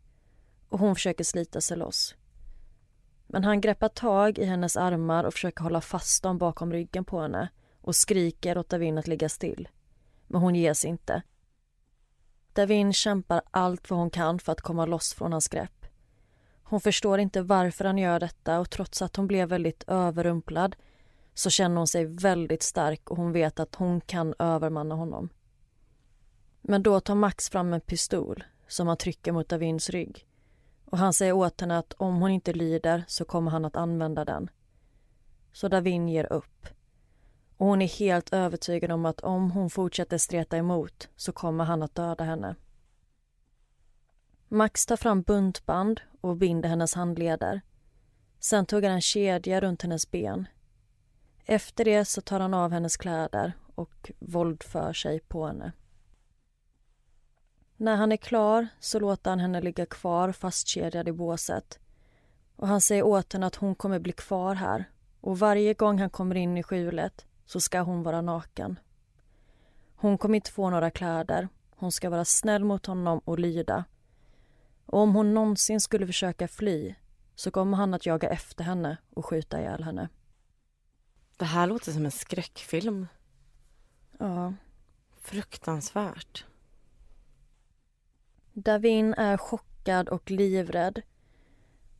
[0.69, 2.15] och hon försöker slita sig loss.
[3.27, 7.21] Men han greppar tag i hennes armar och försöker hålla fast dem bakom ryggen på
[7.21, 7.49] henne
[7.81, 9.69] och skriker åt Davin att ligga still.
[10.27, 11.21] Men hon ger sig inte.
[12.53, 15.78] Davin kämpar allt vad hon kan för att komma loss från hans grepp.
[16.69, 20.75] Hon förstår inte varför han gör detta och trots att hon blev väldigt överrumplad
[21.33, 25.29] så känner hon sig väldigt stark och hon vet att hon kan övermanna honom.
[26.61, 30.25] Men då tar Max fram en pistol som han trycker mot Davins rygg
[30.85, 34.25] och han säger åt henne att om hon inte lyder så kommer han att använda
[34.25, 34.49] den.
[35.51, 36.67] Så Davin ger upp.
[37.57, 41.83] Och hon är helt övertygad om att om hon fortsätter streta emot så kommer han
[41.83, 42.55] att döda henne.
[44.47, 47.61] Max tar fram buntband och binder hennes handleder.
[48.39, 50.47] Sen tuggar han kedja runt hennes ben.
[51.45, 55.71] Efter det så tar han av hennes kläder och våldför sig på henne.
[57.77, 61.79] När han är klar så låter han henne ligga kvar fastkedjad i båset.
[62.55, 64.89] Och han säger åt henne att hon kommer bli kvar här
[65.21, 68.79] och varje gång han kommer in i skjulet så ska hon vara naken.
[69.95, 71.49] Hon kommer inte få några kläder.
[71.75, 73.85] Hon ska vara snäll mot honom och lyda.
[74.91, 76.95] Och om hon någonsin skulle försöka fly
[77.35, 80.09] så kommer han att jaga efter henne och skjuta ihjäl henne.
[81.37, 83.07] Det här låter som en skräckfilm.
[84.19, 84.53] Ja.
[85.21, 86.45] Fruktansvärt.
[88.53, 91.01] Davin är chockad och livrädd.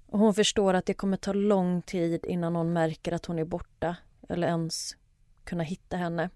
[0.05, 3.45] Och hon förstår att det kommer ta lång tid innan någon märker att hon är
[3.45, 3.95] borta
[4.29, 4.97] eller ens
[5.43, 6.29] kunna hitta henne.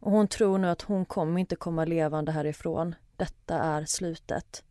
[0.00, 2.94] Och hon tror nu att hon kommer inte komma levande härifrån.
[3.16, 4.64] Detta är slutet.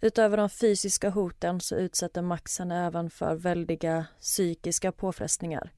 [0.00, 5.72] Utöver de fysiska hoten så utsätter Max henne även för väldiga psykiska påfrestningar.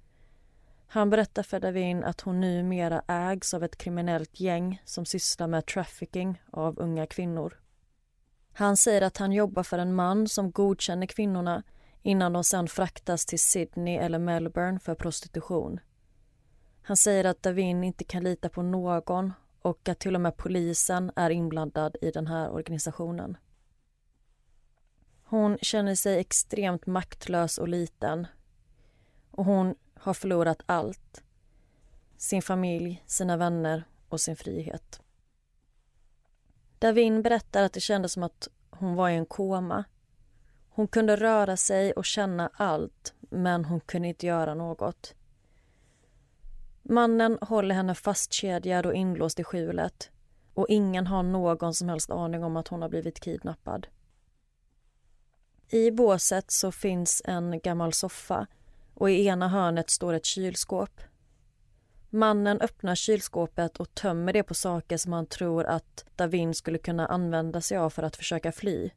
[0.86, 5.66] Han berättar för Davin att hon numera ägs av ett kriminellt gäng som sysslar med
[5.66, 7.60] trafficking av unga kvinnor.
[8.52, 11.62] Han säger att han jobbar för en man som godkänner kvinnorna
[12.02, 15.80] innan de sen fraktas till Sydney eller Melbourne för prostitution.
[16.82, 21.12] Han säger att Davin inte kan lita på någon och att till och med polisen
[21.16, 23.36] är inblandad i den här organisationen.
[25.30, 28.26] Hon känner sig extremt maktlös och liten
[29.30, 31.22] och hon har förlorat allt.
[32.16, 35.00] Sin familj, sina vänner och sin frihet.
[36.78, 39.84] Davin berättar att det kändes som att hon var i en koma.
[40.68, 45.14] Hon kunde röra sig och känna allt, men hon kunde inte göra något.
[46.82, 50.10] Mannen håller henne fastkedjad och inlåst i skjulet
[50.54, 53.86] och ingen har någon som helst aning om att hon har blivit kidnappad.
[55.70, 58.46] I båset så finns en gammal soffa
[58.94, 61.00] och i ena hörnet står ett kylskåp.
[62.10, 67.06] Mannen öppnar kylskåpet och tömmer det på saker som han tror att Davin skulle kunna
[67.06, 68.90] använda sig av för att försöka fly.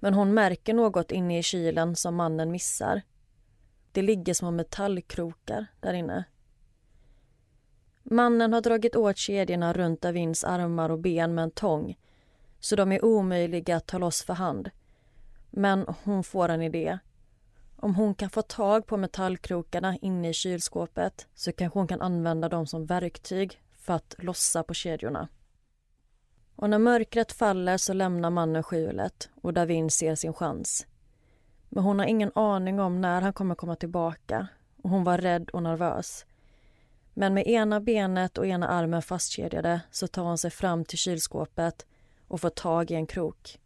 [0.00, 3.02] Men hon märker något inne i kylen som mannen missar.
[3.92, 6.24] Det ligger små metallkrokar där inne.
[8.02, 11.96] Mannen har dragit åt kedjorna runt Davins armar och ben med en tång
[12.60, 14.70] så de är omöjliga att ta loss för hand.
[15.50, 16.98] Men hon får en idé.
[17.76, 22.48] Om hon kan få tag på metallkrokarna inne i kylskåpet så kanske hon kan använda
[22.48, 25.28] dem som verktyg för att lossa på kedjorna.
[26.56, 30.86] Och när mörkret faller så lämnar mannen skjulet och Davin ser sin chans.
[31.68, 34.48] Men hon har ingen aning om när han kommer komma tillbaka
[34.82, 36.26] och hon var rädd och nervös.
[37.14, 41.86] Men med ena benet och ena armen fastkedjade så tar hon sig fram till kylskåpet
[42.28, 43.58] och får tag i en krok.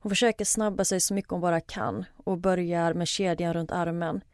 [0.00, 4.24] Hon försöker snabba sig så mycket hon bara kan och börjar med kedjan runt armen.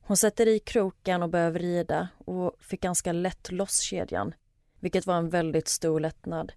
[0.00, 4.34] Hon sätter i kroken och börjar vrida och fick ganska lätt loss kedjan,
[4.80, 6.52] vilket var en väldigt stor lättnad.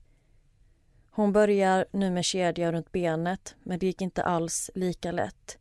[1.11, 5.57] Hon börjar nu med kedja runt benet, men det gick inte alls lika lätt.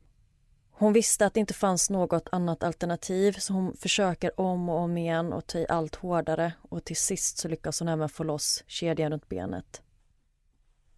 [0.71, 4.99] Hon visste att det inte fanns något annat alternativ så hon försöker om och om
[4.99, 8.65] igen och ta i allt hårdare och till sist så lyckas hon även få loss
[8.67, 9.83] kedjan runt benet.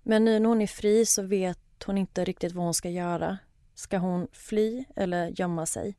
[0.07, 3.38] Men nu när hon är fri så vet hon inte riktigt vad hon ska göra.
[3.74, 5.96] Ska hon fly eller gömma sig?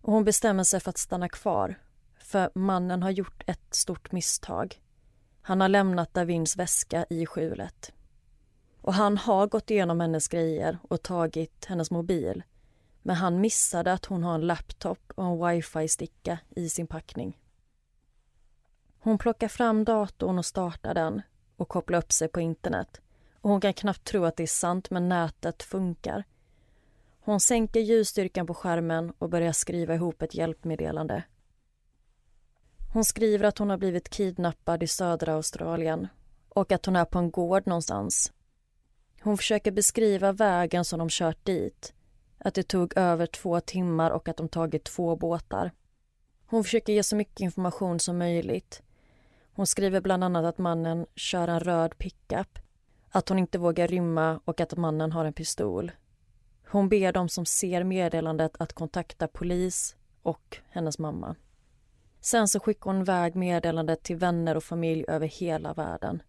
[0.00, 1.76] Och hon bestämmer sig för att stanna kvar
[2.28, 4.82] för mannen har gjort ett stort misstag.
[5.42, 7.92] Han har lämnat Davins väska i skjulet.
[8.80, 12.42] Och han har gått igenom hennes grejer och tagit hennes mobil.
[13.02, 17.40] Men han missade att hon har en laptop och en wifi-sticka i sin packning.
[18.98, 21.22] Hon plockar fram datorn och startar den
[21.58, 23.00] och koppla upp sig på internet.
[23.40, 26.24] Och hon kan knappt tro att det är sant, men nätet funkar.
[27.20, 31.22] Hon sänker ljusstyrkan på skärmen och börjar skriva ihop ett hjälpmeddelande.
[32.92, 36.08] Hon skriver att hon har blivit kidnappad i södra Australien
[36.48, 38.32] och att hon är på en gård någonstans.
[39.20, 41.94] Hon försöker beskriva vägen som de kört dit.
[42.38, 45.72] Att det tog över två timmar och att de tagit två båtar.
[46.46, 48.82] Hon försöker ge så mycket information som möjligt.
[49.58, 52.58] Hon skriver bland annat att mannen kör en röd pickup,
[53.10, 55.92] att hon inte vågar rymma och att mannen har en pistol.
[56.68, 61.36] Hon ber de som ser meddelandet att kontakta polis och hennes mamma.
[62.20, 66.22] Sen så skickar hon iväg meddelandet till vänner och familj över hela världen.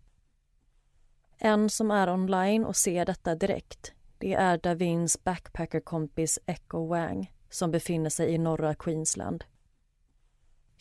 [1.38, 7.72] En som är online och ser detta direkt det är Davins backpackerkompis Echo Wang som
[7.72, 9.44] befinner sig i norra Queensland.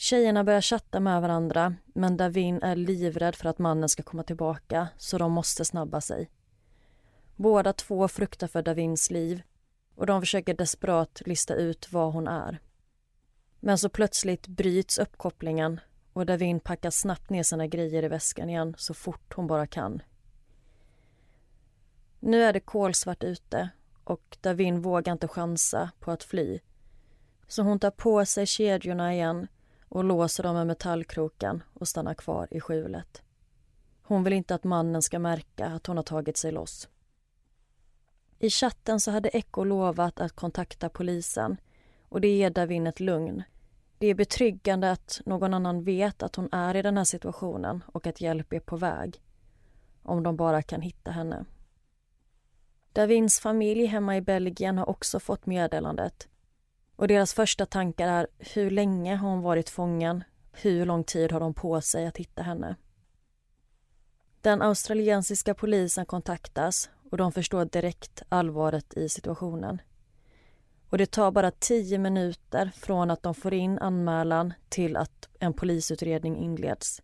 [0.00, 4.88] Tjejerna börjar chatta med varandra men Davin är livrädd för att mannen ska komma tillbaka
[4.96, 6.30] så de måste snabba sig.
[7.36, 9.42] Båda två fruktar för Davins liv
[9.94, 12.60] och de försöker desperat lista ut var hon är.
[13.60, 15.80] Men så plötsligt bryts uppkopplingen
[16.12, 20.02] och Davin packar snabbt ner sina grejer i väskan igen så fort hon bara kan.
[22.20, 23.68] Nu är det kolsvart ute
[24.04, 26.60] och Davin vågar inte chansa på att fly.
[27.48, 29.48] Så hon tar på sig kedjorna igen
[29.88, 33.22] och låser dem med metallkroken och stannar kvar i skjulet.
[34.02, 36.88] Hon vill inte att mannen ska märka att hon har tagit sig loss.
[38.38, 41.56] I chatten så hade Echo lovat att kontakta polisen
[42.08, 43.42] och det ger Davin ett lugn.
[43.98, 48.06] Det är betryggande att någon annan vet att hon är i den här situationen och
[48.06, 49.22] att hjälp är på väg.
[50.02, 51.44] Om de bara kan hitta henne.
[52.92, 56.28] Davins familj hemma i Belgien har också fått meddelandet.
[56.98, 60.24] Och deras första tankar är hur länge har hon varit fången?
[60.52, 62.76] Hur lång tid har de på sig att hitta henne?
[64.40, 69.82] Den australiensiska polisen kontaktas och de förstår direkt allvaret i situationen.
[70.90, 75.52] Och det tar bara tio minuter från att de får in anmälan till att en
[75.52, 77.02] polisutredning inleds.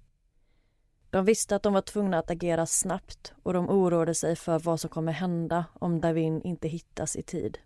[1.11, 4.81] De visste att de var tvungna att agera snabbt och de oroade sig för vad
[4.81, 7.59] som kommer hända om Davin inte hittas i tid.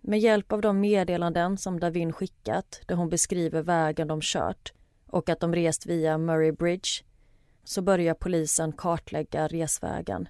[0.00, 4.72] Med hjälp av de meddelanden som Davin skickat där hon beskriver vägen de kört
[5.06, 6.88] och att de rest via Murray Bridge
[7.64, 10.28] så börjar polisen kartlägga resvägen.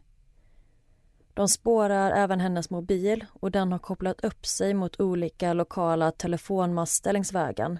[1.34, 7.12] De spårar även hennes mobil och den har kopplat upp sig mot olika lokala telefonmaster
[7.12, 7.78] längs vägen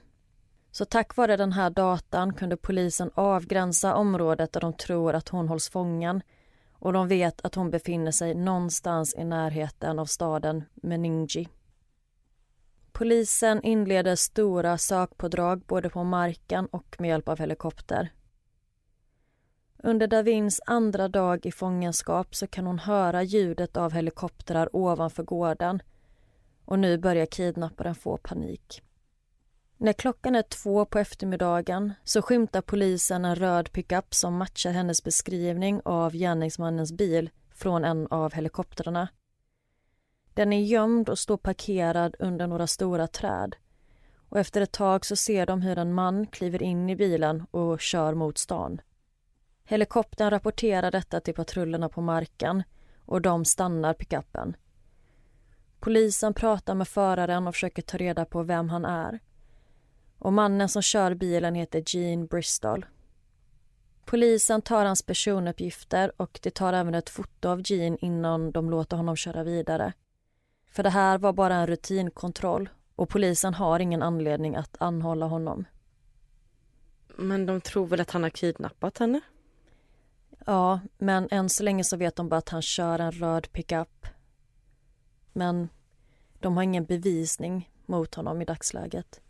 [0.73, 5.49] så tack vare den här datan kunde polisen avgränsa området där de tror att hon
[5.49, 6.23] hålls fången
[6.73, 11.49] och de vet att hon befinner sig någonstans i närheten av staden Meningi.
[12.93, 18.13] Polisen inleder stora sökpådrag både på marken och med hjälp av helikopter.
[19.83, 25.83] Under Davins andra dag i fångenskap så kan hon höra ljudet av helikoptrar ovanför gården
[26.65, 28.83] och nu börjar kidnapparen få panik.
[29.77, 35.05] När klockan är två på eftermiddagen så skymtar polisen en röd pickup som matchar hennes
[35.05, 39.09] beskrivning av gärningsmannens bil från en av helikoptrarna.
[40.35, 43.57] Den är gömd och står parkerad under några stora träd.
[44.29, 47.81] Och efter ett tag så ser de hur en man kliver in i bilen och
[47.81, 48.81] kör mot stan.
[49.65, 52.63] Helikoptern rapporterar detta till patrullerna på marken
[53.05, 54.57] och de stannar pickuppen.
[55.81, 59.21] Polisen pratar med föraren och försöker ta reda på vem han är
[60.21, 62.87] och mannen som kör bilen heter Gene Bristol.
[64.05, 68.97] Polisen tar hans personuppgifter och de tar även ett foto av Gene innan de låter
[68.97, 69.93] honom köra vidare.
[70.71, 75.65] För det här var bara en rutinkontroll och polisen har ingen anledning att anhålla honom.
[77.17, 79.21] Men de tror väl att han har kidnappat henne?
[80.47, 84.07] Ja, men än så länge så vet de bara att han kör en röd pickup.
[85.33, 85.69] Men
[86.41, 89.21] de har ingen bevisning mot honom i dagsläget.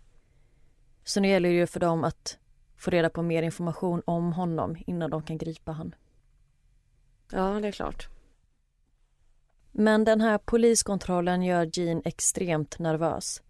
[1.04, 2.38] Så nu gäller det ju för dem att
[2.76, 5.94] få reda på mer information om honom innan de kan gripa han.
[7.32, 8.08] Ja, det är klart.
[9.72, 13.42] Men den här poliskontrollen gör Jean extremt nervös.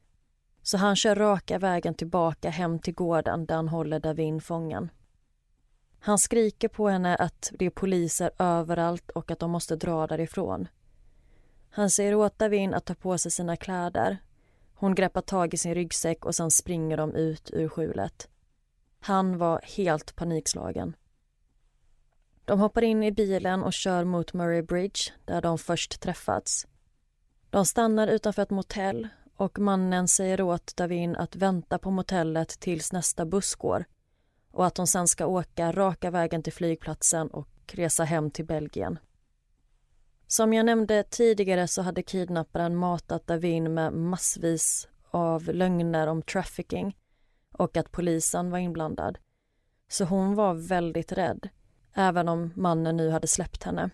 [0.63, 4.91] Så han kör raka vägen tillbaka hem till gården där han håller Davin fången.
[6.01, 10.69] Han skriker på henne att det är poliser överallt och att de måste dra därifrån.
[11.71, 14.19] Han säger åt Davin att ta på sig sina kläder.
[14.75, 18.29] Hon greppar tag i sin ryggsäck och sen springer de ut ur skjulet.
[19.01, 20.97] Han var helt panikslagen.
[22.51, 26.67] De hoppar in i bilen och kör mot Murray Bridge där de först träffats.
[27.51, 32.93] De stannar utanför ett motell och mannen säger åt Davin att vänta på motellet tills
[32.93, 33.85] nästa buss går
[34.51, 38.99] och att de sen ska åka raka vägen till flygplatsen och resa hem till Belgien.
[40.27, 46.97] Som jag nämnde tidigare så hade kidnapparen matat Davin med massvis av lögner om trafficking
[47.53, 49.19] och att polisen var inblandad.
[49.89, 51.49] Så hon var väldigt rädd,
[51.95, 53.91] även om mannen nu hade släppt henne.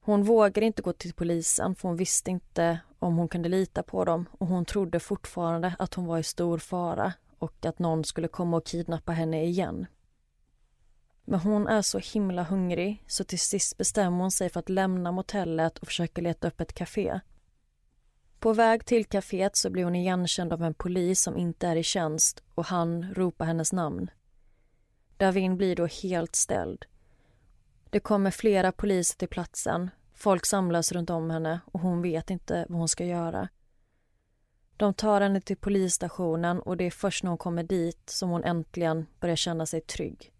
[0.00, 4.04] Hon vågade inte gå till polisen för hon visste inte om hon kunde lita på
[4.04, 8.28] dem och hon trodde fortfarande att hon var i stor fara och att någon skulle
[8.28, 9.86] komma och kidnappa henne igen.
[11.24, 15.12] Men hon är så himla hungrig så till sist bestämmer hon sig för att lämna
[15.12, 17.20] motellet och försöka leta upp ett café.
[18.38, 21.82] På väg till kaféet så blir hon igenkänd av en polis som inte är i
[21.82, 24.10] tjänst och han ropar hennes namn.
[25.20, 26.86] Davin blir då helt ställd.
[27.90, 32.66] Det kommer flera poliser till platsen, folk samlas runt om henne och hon vet inte
[32.68, 33.48] vad hon ska göra.
[34.76, 38.44] De tar henne till polisstationen och det är först när hon kommer dit som hon
[38.44, 40.32] äntligen börjar känna sig trygg.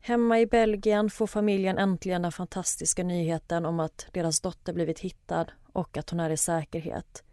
[0.00, 5.46] Hemma i Belgien får familjen äntligen den fantastiska nyheten om att deras dotter blivit hittad
[5.72, 7.24] och att hon är i säkerhet.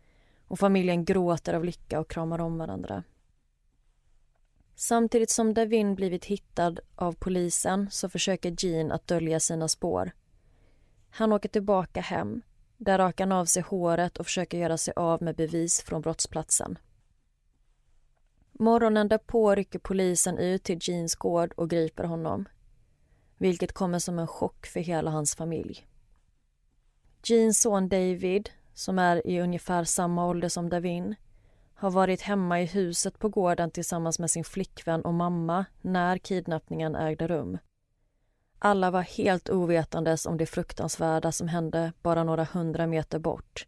[0.47, 3.03] Och familjen gråter av lycka och kramar om varandra.
[4.81, 10.11] Samtidigt som Davin blivit hittad av polisen så försöker Jean att dölja sina spår.
[11.09, 12.41] Han åker tillbaka hem.
[12.77, 16.77] Där rakar han av sig håret och försöker göra sig av med bevis från brottsplatsen.
[18.51, 22.47] Morgonen därpå rycker polisen ut till Jeans gård och griper honom
[23.37, 25.87] vilket kommer som en chock för hela hans familj.
[27.23, 31.15] Jeans son David, som är i ungefär samma ålder som Davin
[31.81, 36.95] har varit hemma i huset på gården tillsammans med sin flickvän och mamma när kidnappningen
[36.95, 37.57] ägde rum.
[38.59, 43.67] Alla var helt ovetandes om det fruktansvärda som hände bara några hundra meter bort.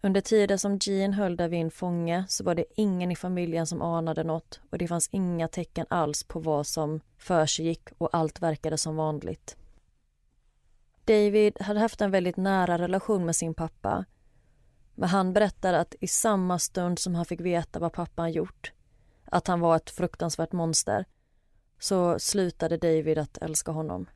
[0.00, 4.24] Under tiden som Jean höll Davin fånge så var det ingen i familjen som anade
[4.24, 8.96] något och det fanns inga tecken alls på vad som försiggick och allt verkade som
[8.96, 9.56] vanligt.
[11.04, 14.04] David hade haft en väldigt nära relation med sin pappa
[14.98, 18.72] men han berättar att i samma stund som han fick veta vad pappan gjort
[19.24, 21.04] att han var ett fruktansvärt monster
[21.78, 24.08] så slutade David att älska honom.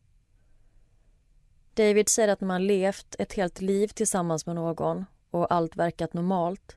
[1.74, 6.14] David säger att när man levt ett helt liv tillsammans med någon och allt verkat
[6.14, 6.76] normalt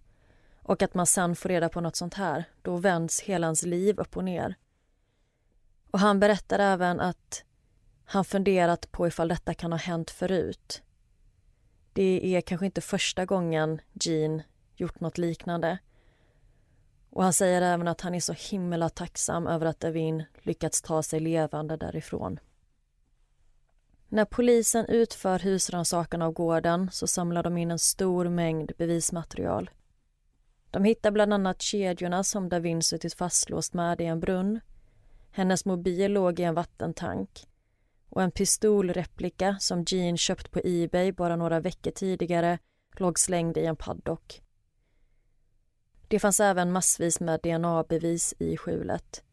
[0.61, 3.99] och att man sen får reda på något sånt här, då vänds hela hans liv
[3.99, 4.55] upp och ner.
[5.91, 7.43] Och han berättar även att
[8.05, 10.81] han funderat på ifall detta kan ha hänt förut.
[11.95, 14.41] Det är kanske inte första gången Jean
[14.75, 15.77] gjort något liknande.
[17.09, 21.03] Och han säger även att han är så himla tacksam över att Evin lyckats ta
[21.03, 22.39] sig levande därifrån.
[24.09, 29.69] När polisen utför husrannsakan av gården så samlar de in en stor mängd bevismaterial.
[30.71, 34.59] De hittar bland annat kedjorna som Davin suttit fastlåst med i en brunn.
[35.31, 37.47] Hennes mobil låg i en vattentank
[38.15, 42.59] och en pistolreplika som Jean köpt på Ebay bara några veckor tidigare
[42.97, 44.41] låg slängd i en paddock.
[46.07, 49.23] Det fanns även massvis med DNA-bevis i skjulet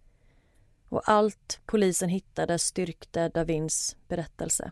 [0.89, 4.71] och allt polisen hittade styrkte Davins berättelse.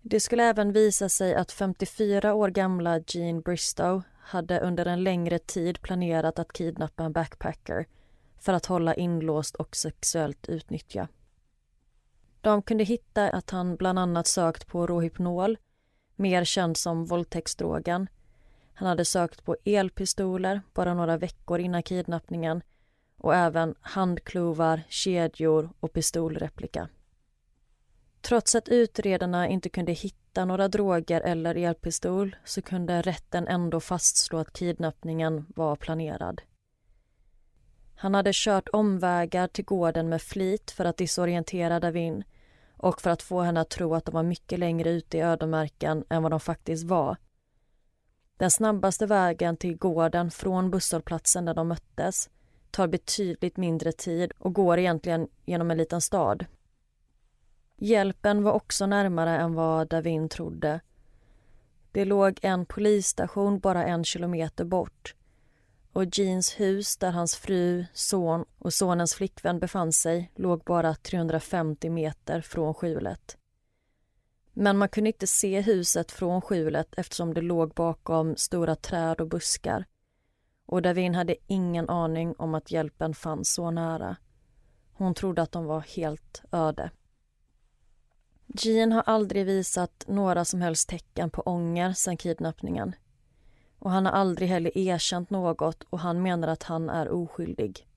[0.00, 5.38] Det skulle även visa sig att 54 år gamla Jean Bristow hade under en längre
[5.38, 7.86] tid planerat att kidnappa en backpacker
[8.40, 11.08] för att hålla inlåst och sexuellt utnyttja.
[12.42, 15.58] De kunde hitta att han bland annat sökt på Rohypnol,
[16.16, 18.08] mer känd som våldtäktsdrogen.
[18.74, 22.62] Han hade sökt på elpistoler bara några veckor innan kidnappningen
[23.16, 26.88] och även handklovar, kedjor och pistolreplika.
[28.20, 34.38] Trots att utredarna inte kunde hitta några droger eller elpistol så kunde rätten ändå fastslå
[34.38, 36.42] att kidnappningen var planerad.
[37.94, 42.24] Han hade kört omvägar till gården med flit för att disorientera Davin
[42.82, 46.04] och för att få henne att tro att de var mycket längre ute i ödemarken
[46.08, 47.16] än vad de faktiskt var.
[48.36, 52.30] Den snabbaste vägen till gården från busshållplatsen där de möttes
[52.70, 56.46] tar betydligt mindre tid och går egentligen genom en liten stad.
[57.76, 60.80] Hjälpen var också närmare än vad Davin trodde.
[61.92, 65.14] Det låg en polisstation bara en kilometer bort
[65.92, 71.90] och Jeans hus där hans fru, son och sonens flickvän befann sig låg bara 350
[71.90, 73.36] meter från skjulet.
[74.52, 79.28] Men man kunde inte se huset från skjulet eftersom det låg bakom stora träd och
[79.28, 79.84] buskar.
[80.66, 84.16] Och Davin hade ingen aning om att hjälpen fanns så nära.
[84.92, 86.90] Hon trodde att de var helt öde.
[88.46, 92.94] Jean har aldrig visat några som helst tecken på ånger sedan kidnappningen.
[93.82, 97.88] Och han har aldrig heller erkänt något och han menar att han är oskyldig.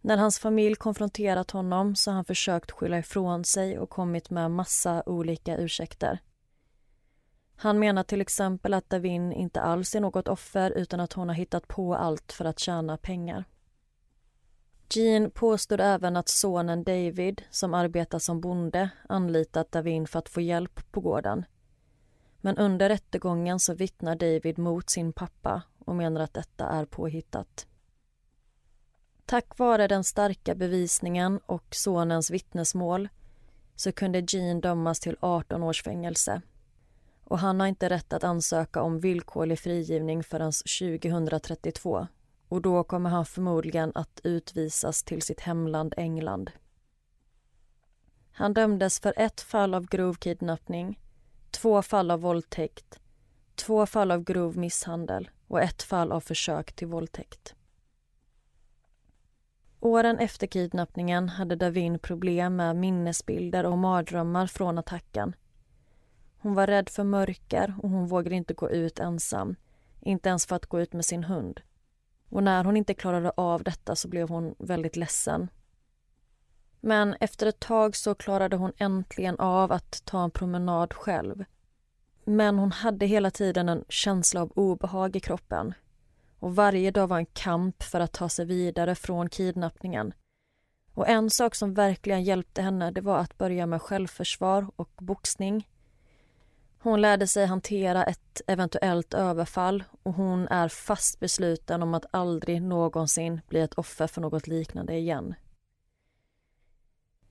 [0.00, 4.50] När hans familj konfronterat honom så har han försökt skylla ifrån sig och kommit med
[4.50, 6.18] massa olika ursäkter.
[7.56, 11.36] Han menar till exempel att Davin inte alls är något offer utan att hon har
[11.36, 13.44] hittat på allt för att tjäna pengar.
[14.94, 20.40] Jean påstod även att sonen David, som arbetar som bonde, anlitat Davin för att få
[20.40, 21.44] hjälp på gården.
[22.40, 27.66] Men under rättegången så vittnar David mot sin pappa och menar att detta är påhittat.
[29.26, 33.08] Tack vare den starka bevisningen och sonens vittnesmål
[33.76, 36.42] så kunde Jean dömas till 18 års fängelse.
[37.24, 42.06] Och han har inte rätt att ansöka om villkorlig frigivning förrän 2032
[42.48, 46.50] och då kommer han förmodligen att utvisas till sitt hemland England.
[48.32, 51.00] Han dömdes för ett fall av grov kidnappning,
[51.50, 53.00] två fall av våldtäkt,
[53.54, 57.54] två fall av grov misshandel och ett fall av försök till våldtäkt.
[59.80, 65.36] Åren efter kidnappningen hade Davin problem med minnesbilder och mardrömmar från attacken.
[66.38, 69.56] Hon var rädd för mörker och hon vågade inte gå ut ensam,
[70.00, 71.60] inte ens för att gå ut med sin hund.
[72.28, 75.48] Och när hon inte klarade av detta så blev hon väldigt ledsen.
[76.80, 81.44] Men efter ett tag så klarade hon äntligen av att ta en promenad själv.
[82.24, 85.74] Men hon hade hela tiden en känsla av obehag i kroppen.
[86.38, 90.12] Och varje dag var en kamp för att ta sig vidare från kidnappningen.
[90.94, 95.68] Och en sak som verkligen hjälpte henne det var att börja med självförsvar och boxning.
[96.80, 102.62] Hon lärde sig hantera ett eventuellt överfall och hon är fast besluten om att aldrig
[102.62, 105.34] någonsin bli ett offer för något liknande igen.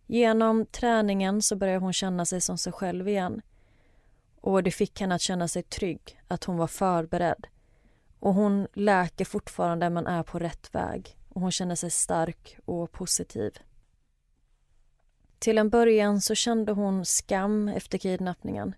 [0.08, 3.42] Genom träningen så började hon känna sig som sig själv igen.
[4.42, 7.48] Och det fick henne att känna sig trygg, att hon var förberedd.
[8.20, 11.18] Och hon läker fortfarande men är på rätt väg.
[11.30, 13.52] Och hon känner sig stark och positiv.
[15.40, 18.76] Till en början så kände hon skam efter kidnappningen.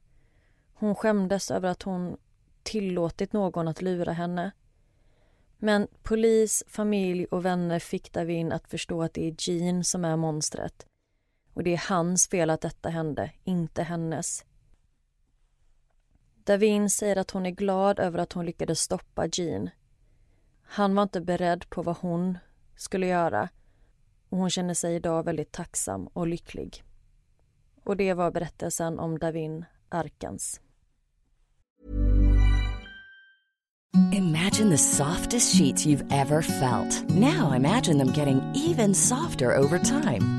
[0.74, 2.18] Hon skämdes över att hon
[2.64, 4.52] tillåtit någon att lura henne.
[5.58, 10.16] Men polis, familj och vänner fick Davin att förstå att det är Jean som är
[10.16, 10.89] monstret.
[11.54, 14.46] Och det är hans fel att detta hände, inte hennes.
[16.44, 19.70] Davin säger att hon är glad över att hon lyckades stoppa Jean.
[20.62, 22.38] Han var inte beredd på vad hon
[22.76, 23.50] skulle göra
[24.30, 26.84] och hon känner sig idag väldigt tacksam och lycklig.
[27.84, 30.62] Och det var berättelsen om Davin Arkans.
[34.12, 37.10] Imagine the softest sheets you've ever felt.
[37.10, 40.39] Now imagine them getting even softer over time.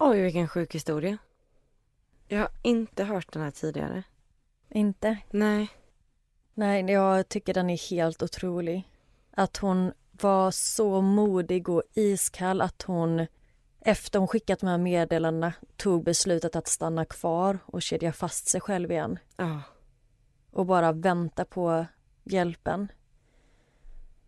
[0.00, 1.18] Oj, vilken sjuk historia.
[2.28, 4.02] Jag har inte hört den här tidigare.
[4.68, 5.18] Inte?
[5.30, 5.68] Nej.
[6.54, 8.92] Nej, jag tycker den är helt otrolig.
[9.30, 13.26] Att hon var så modig och iskall att hon
[13.80, 18.60] efter hon skickat de här meddelandena tog beslutet att stanna kvar och kedja fast sig
[18.60, 19.18] själv igen.
[19.36, 19.62] Ja.
[20.50, 21.86] Och bara vänta på
[22.24, 22.92] hjälpen.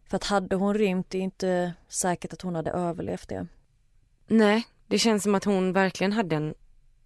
[0.05, 3.47] För att hade hon rymt, det är inte säkert att hon hade överlevt det.
[4.27, 6.55] Nej, det känns som att hon verkligen hade en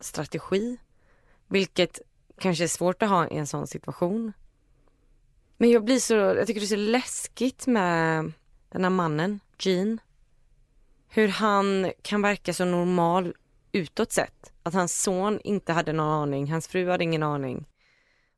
[0.00, 0.76] strategi.
[1.48, 2.00] Vilket
[2.40, 4.32] kanske är svårt att ha i en sån situation.
[5.56, 8.32] Men jag blir så, jag tycker det är så läskigt med
[8.68, 9.98] den här mannen, Gene.
[11.08, 13.34] hur han kan verka så normal
[13.72, 14.52] utåt sett.
[14.62, 17.66] Att hans son inte hade någon aning, hans fru hade ingen aning.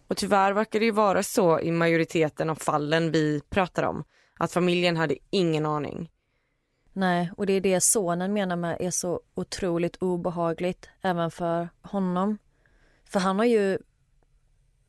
[0.09, 4.05] Och tyvärr verkar det ju vara så i majoriteten av fallen vi pratar om.
[4.39, 6.11] Att familjen hade ingen aning.
[6.97, 12.39] Nej, och det är det sonen menar med är så otroligt obehagligt även för honom.
[13.05, 13.79] För han har ju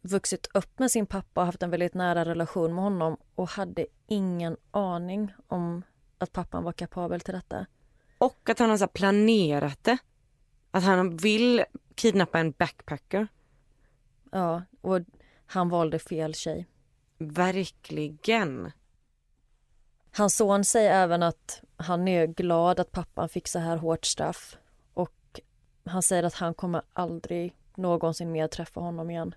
[0.02, 3.88] vuxit upp med sin pappa och haft en väldigt nära relation med honom och hade
[4.08, 5.84] ingen aning om
[6.18, 7.66] att pappan var kapabel till detta.
[8.18, 9.98] Och att han har så planerat det.
[10.72, 11.64] Att han vill
[11.96, 13.28] kidnappa en backpacker.
[14.32, 15.00] Ja, och
[15.46, 16.68] han valde fel tjej.
[17.18, 18.72] Verkligen.
[20.12, 24.58] Hans son säger även att han är glad att pappan fick så här hårt straff
[24.94, 25.40] och
[25.86, 29.36] han säger att han kommer aldrig någonsin mer träffa honom igen.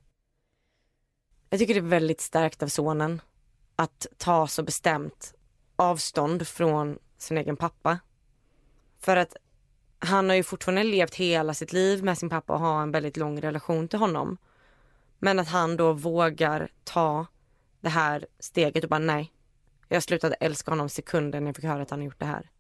[1.51, 3.20] Jag tycker det är väldigt starkt av sonen
[3.76, 5.34] att ta så bestämt
[5.76, 7.99] avstånd från sin egen pappa.
[8.99, 9.36] För att
[9.99, 13.16] han har ju fortfarande levt hela sitt liv med sin pappa och har en väldigt
[13.16, 14.36] lång relation till honom.
[15.18, 17.26] Men att han då vågar ta
[17.80, 19.32] det här steget och bara nej.
[19.93, 22.51] Jag slutade älska honom sekunden jag fick höra att han gjort det här.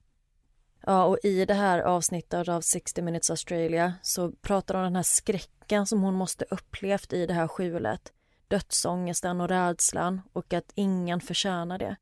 [0.86, 4.96] Ja, och i det här avsnittet av 60 minutes Australia så pratar de om den
[4.96, 8.12] här skräcken som hon måste upplevt i det här skjulet.
[8.48, 11.96] Dödsångesten och rädslan och att ingen förtjänar det.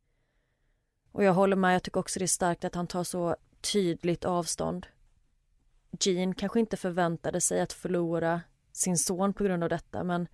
[1.13, 3.37] Och jag håller med, jag tycker också det är starkt att han tar så
[3.73, 4.87] tydligt avstånd.
[6.01, 8.41] Jean kanske inte förväntade sig att förlora
[8.73, 10.29] sin son på grund av detta men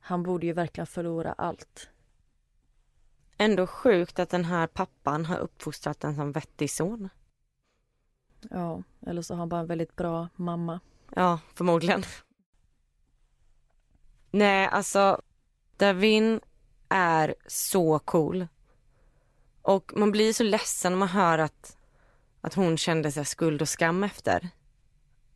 [0.00, 1.88] han borde ju verkligen förlora allt.
[3.40, 7.08] Ändå sjukt att den här pappan har uppfostrat en sån vettig son.
[8.50, 10.80] Ja, eller så har han bara en väldigt bra mamma.
[11.14, 12.02] Ja, förmodligen.
[14.30, 15.22] Nej, alltså
[15.76, 16.40] Davin
[16.88, 18.46] är så cool.
[19.62, 21.78] Och man blir så ledsen när man hör att,
[22.40, 24.48] att hon kände sig skuld och skam efter.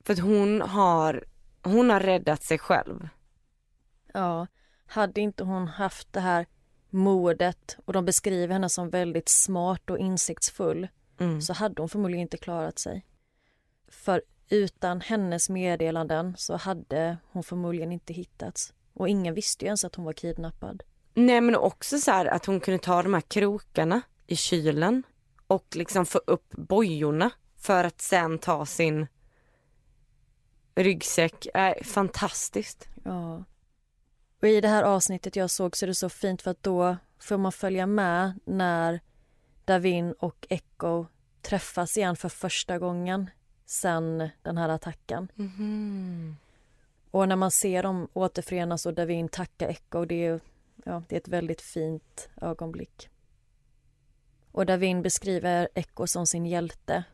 [0.01, 1.25] För att hon har,
[1.63, 3.09] hon har räddat sig själv.
[4.13, 4.47] Ja,
[4.87, 6.47] hade inte hon haft det här
[6.95, 10.89] modet och de beskriver henne som väldigt smart och insiktsfull
[11.21, 11.43] mm.
[11.43, 13.07] så hade hon förmodligen inte klarat sig.
[13.89, 18.75] För utan hennes meddelanden så hade hon förmodligen inte hittats.
[18.93, 20.83] Och ingen visste ju ens att hon var kidnappad.
[21.15, 25.03] Nej men också så här att hon kunde ta de här krokarna i kylen
[25.47, 29.07] och liksom få upp bojorna för att sen ta sin
[30.75, 31.47] ryggsäck.
[31.55, 32.89] Äh, fantastiskt.
[33.05, 33.45] Ja.
[34.45, 36.97] Och i det här avsnittet jag såg så är det så fint för att då
[37.19, 39.01] får man följa med när
[39.65, 41.07] Davin och Echo
[41.43, 43.31] träffas igen för första gången
[43.67, 45.29] sen den här attacken.
[45.39, 46.37] Mm.
[47.11, 50.41] Och när man ser dem återförenas och Davin tackar Echo, det är,
[50.85, 53.09] ja, det är ett väldigt fint ögonblick.
[54.53, 57.05] Och Davin beskriver Echo som sin hjälte.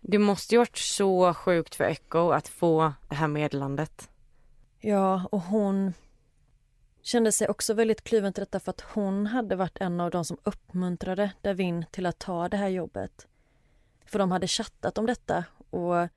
[0.00, 4.10] Det måste ju varit så sjukt för Echo att få det här meddelandet.
[4.80, 5.92] Ja, och hon
[7.02, 10.24] kände sig också väldigt kluven till detta för att hon hade varit en av de
[10.24, 13.26] som uppmuntrade Davin till att ta det här jobbet.
[14.06, 16.08] För de hade chattat om detta och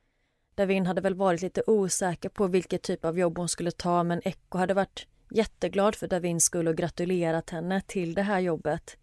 [0.54, 4.20] Davin hade väl varit lite osäker på vilket typ av jobb hon skulle ta men
[4.24, 8.96] Echo hade varit jätteglad för Davins skull och gratulerat henne till det här jobbet.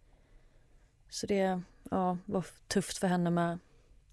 [1.08, 3.58] Så det ja, var tufft för henne med.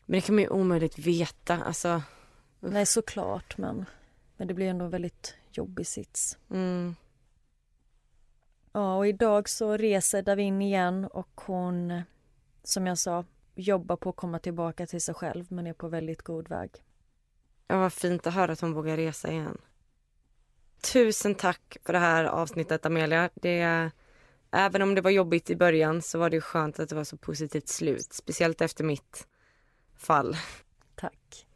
[0.06, 1.64] Men det kan man ju omöjligt veta.
[1.64, 2.02] Alltså,
[2.60, 3.86] Nej, såklart, men,
[4.38, 6.38] men det blir ändå en väldigt jobbig sits.
[6.50, 6.96] Mm.
[8.72, 12.02] Ja, och idag så reser Davin igen och hon,
[12.64, 13.26] som jag sa,
[13.56, 16.72] jobbar på att komma tillbaka till sig själv men är på väldigt god väg.
[17.68, 19.58] Ja, vad fint att höra att hon vågar resa igen.
[20.94, 23.30] Tusen tack för det här avsnittet Amelia.
[23.34, 23.92] Det,
[24.52, 27.18] även om det var jobbigt i början så var det skönt att det var så
[27.18, 28.14] positivt slut.
[28.14, 29.28] Speciellt efter mitt
[29.96, 30.38] fall.
[30.96, 31.48] Tack.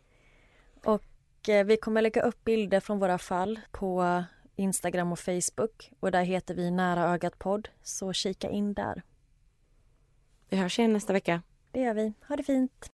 [0.84, 1.03] Och
[1.47, 4.23] vi kommer lägga upp bilder från våra fall på
[4.55, 9.01] Instagram och Facebook och där heter vi Nära ögat podd, så kika in där.
[10.49, 11.41] Vi hörs igen nästa vecka.
[11.71, 12.13] Det gör vi.
[12.27, 12.89] Ha det fint.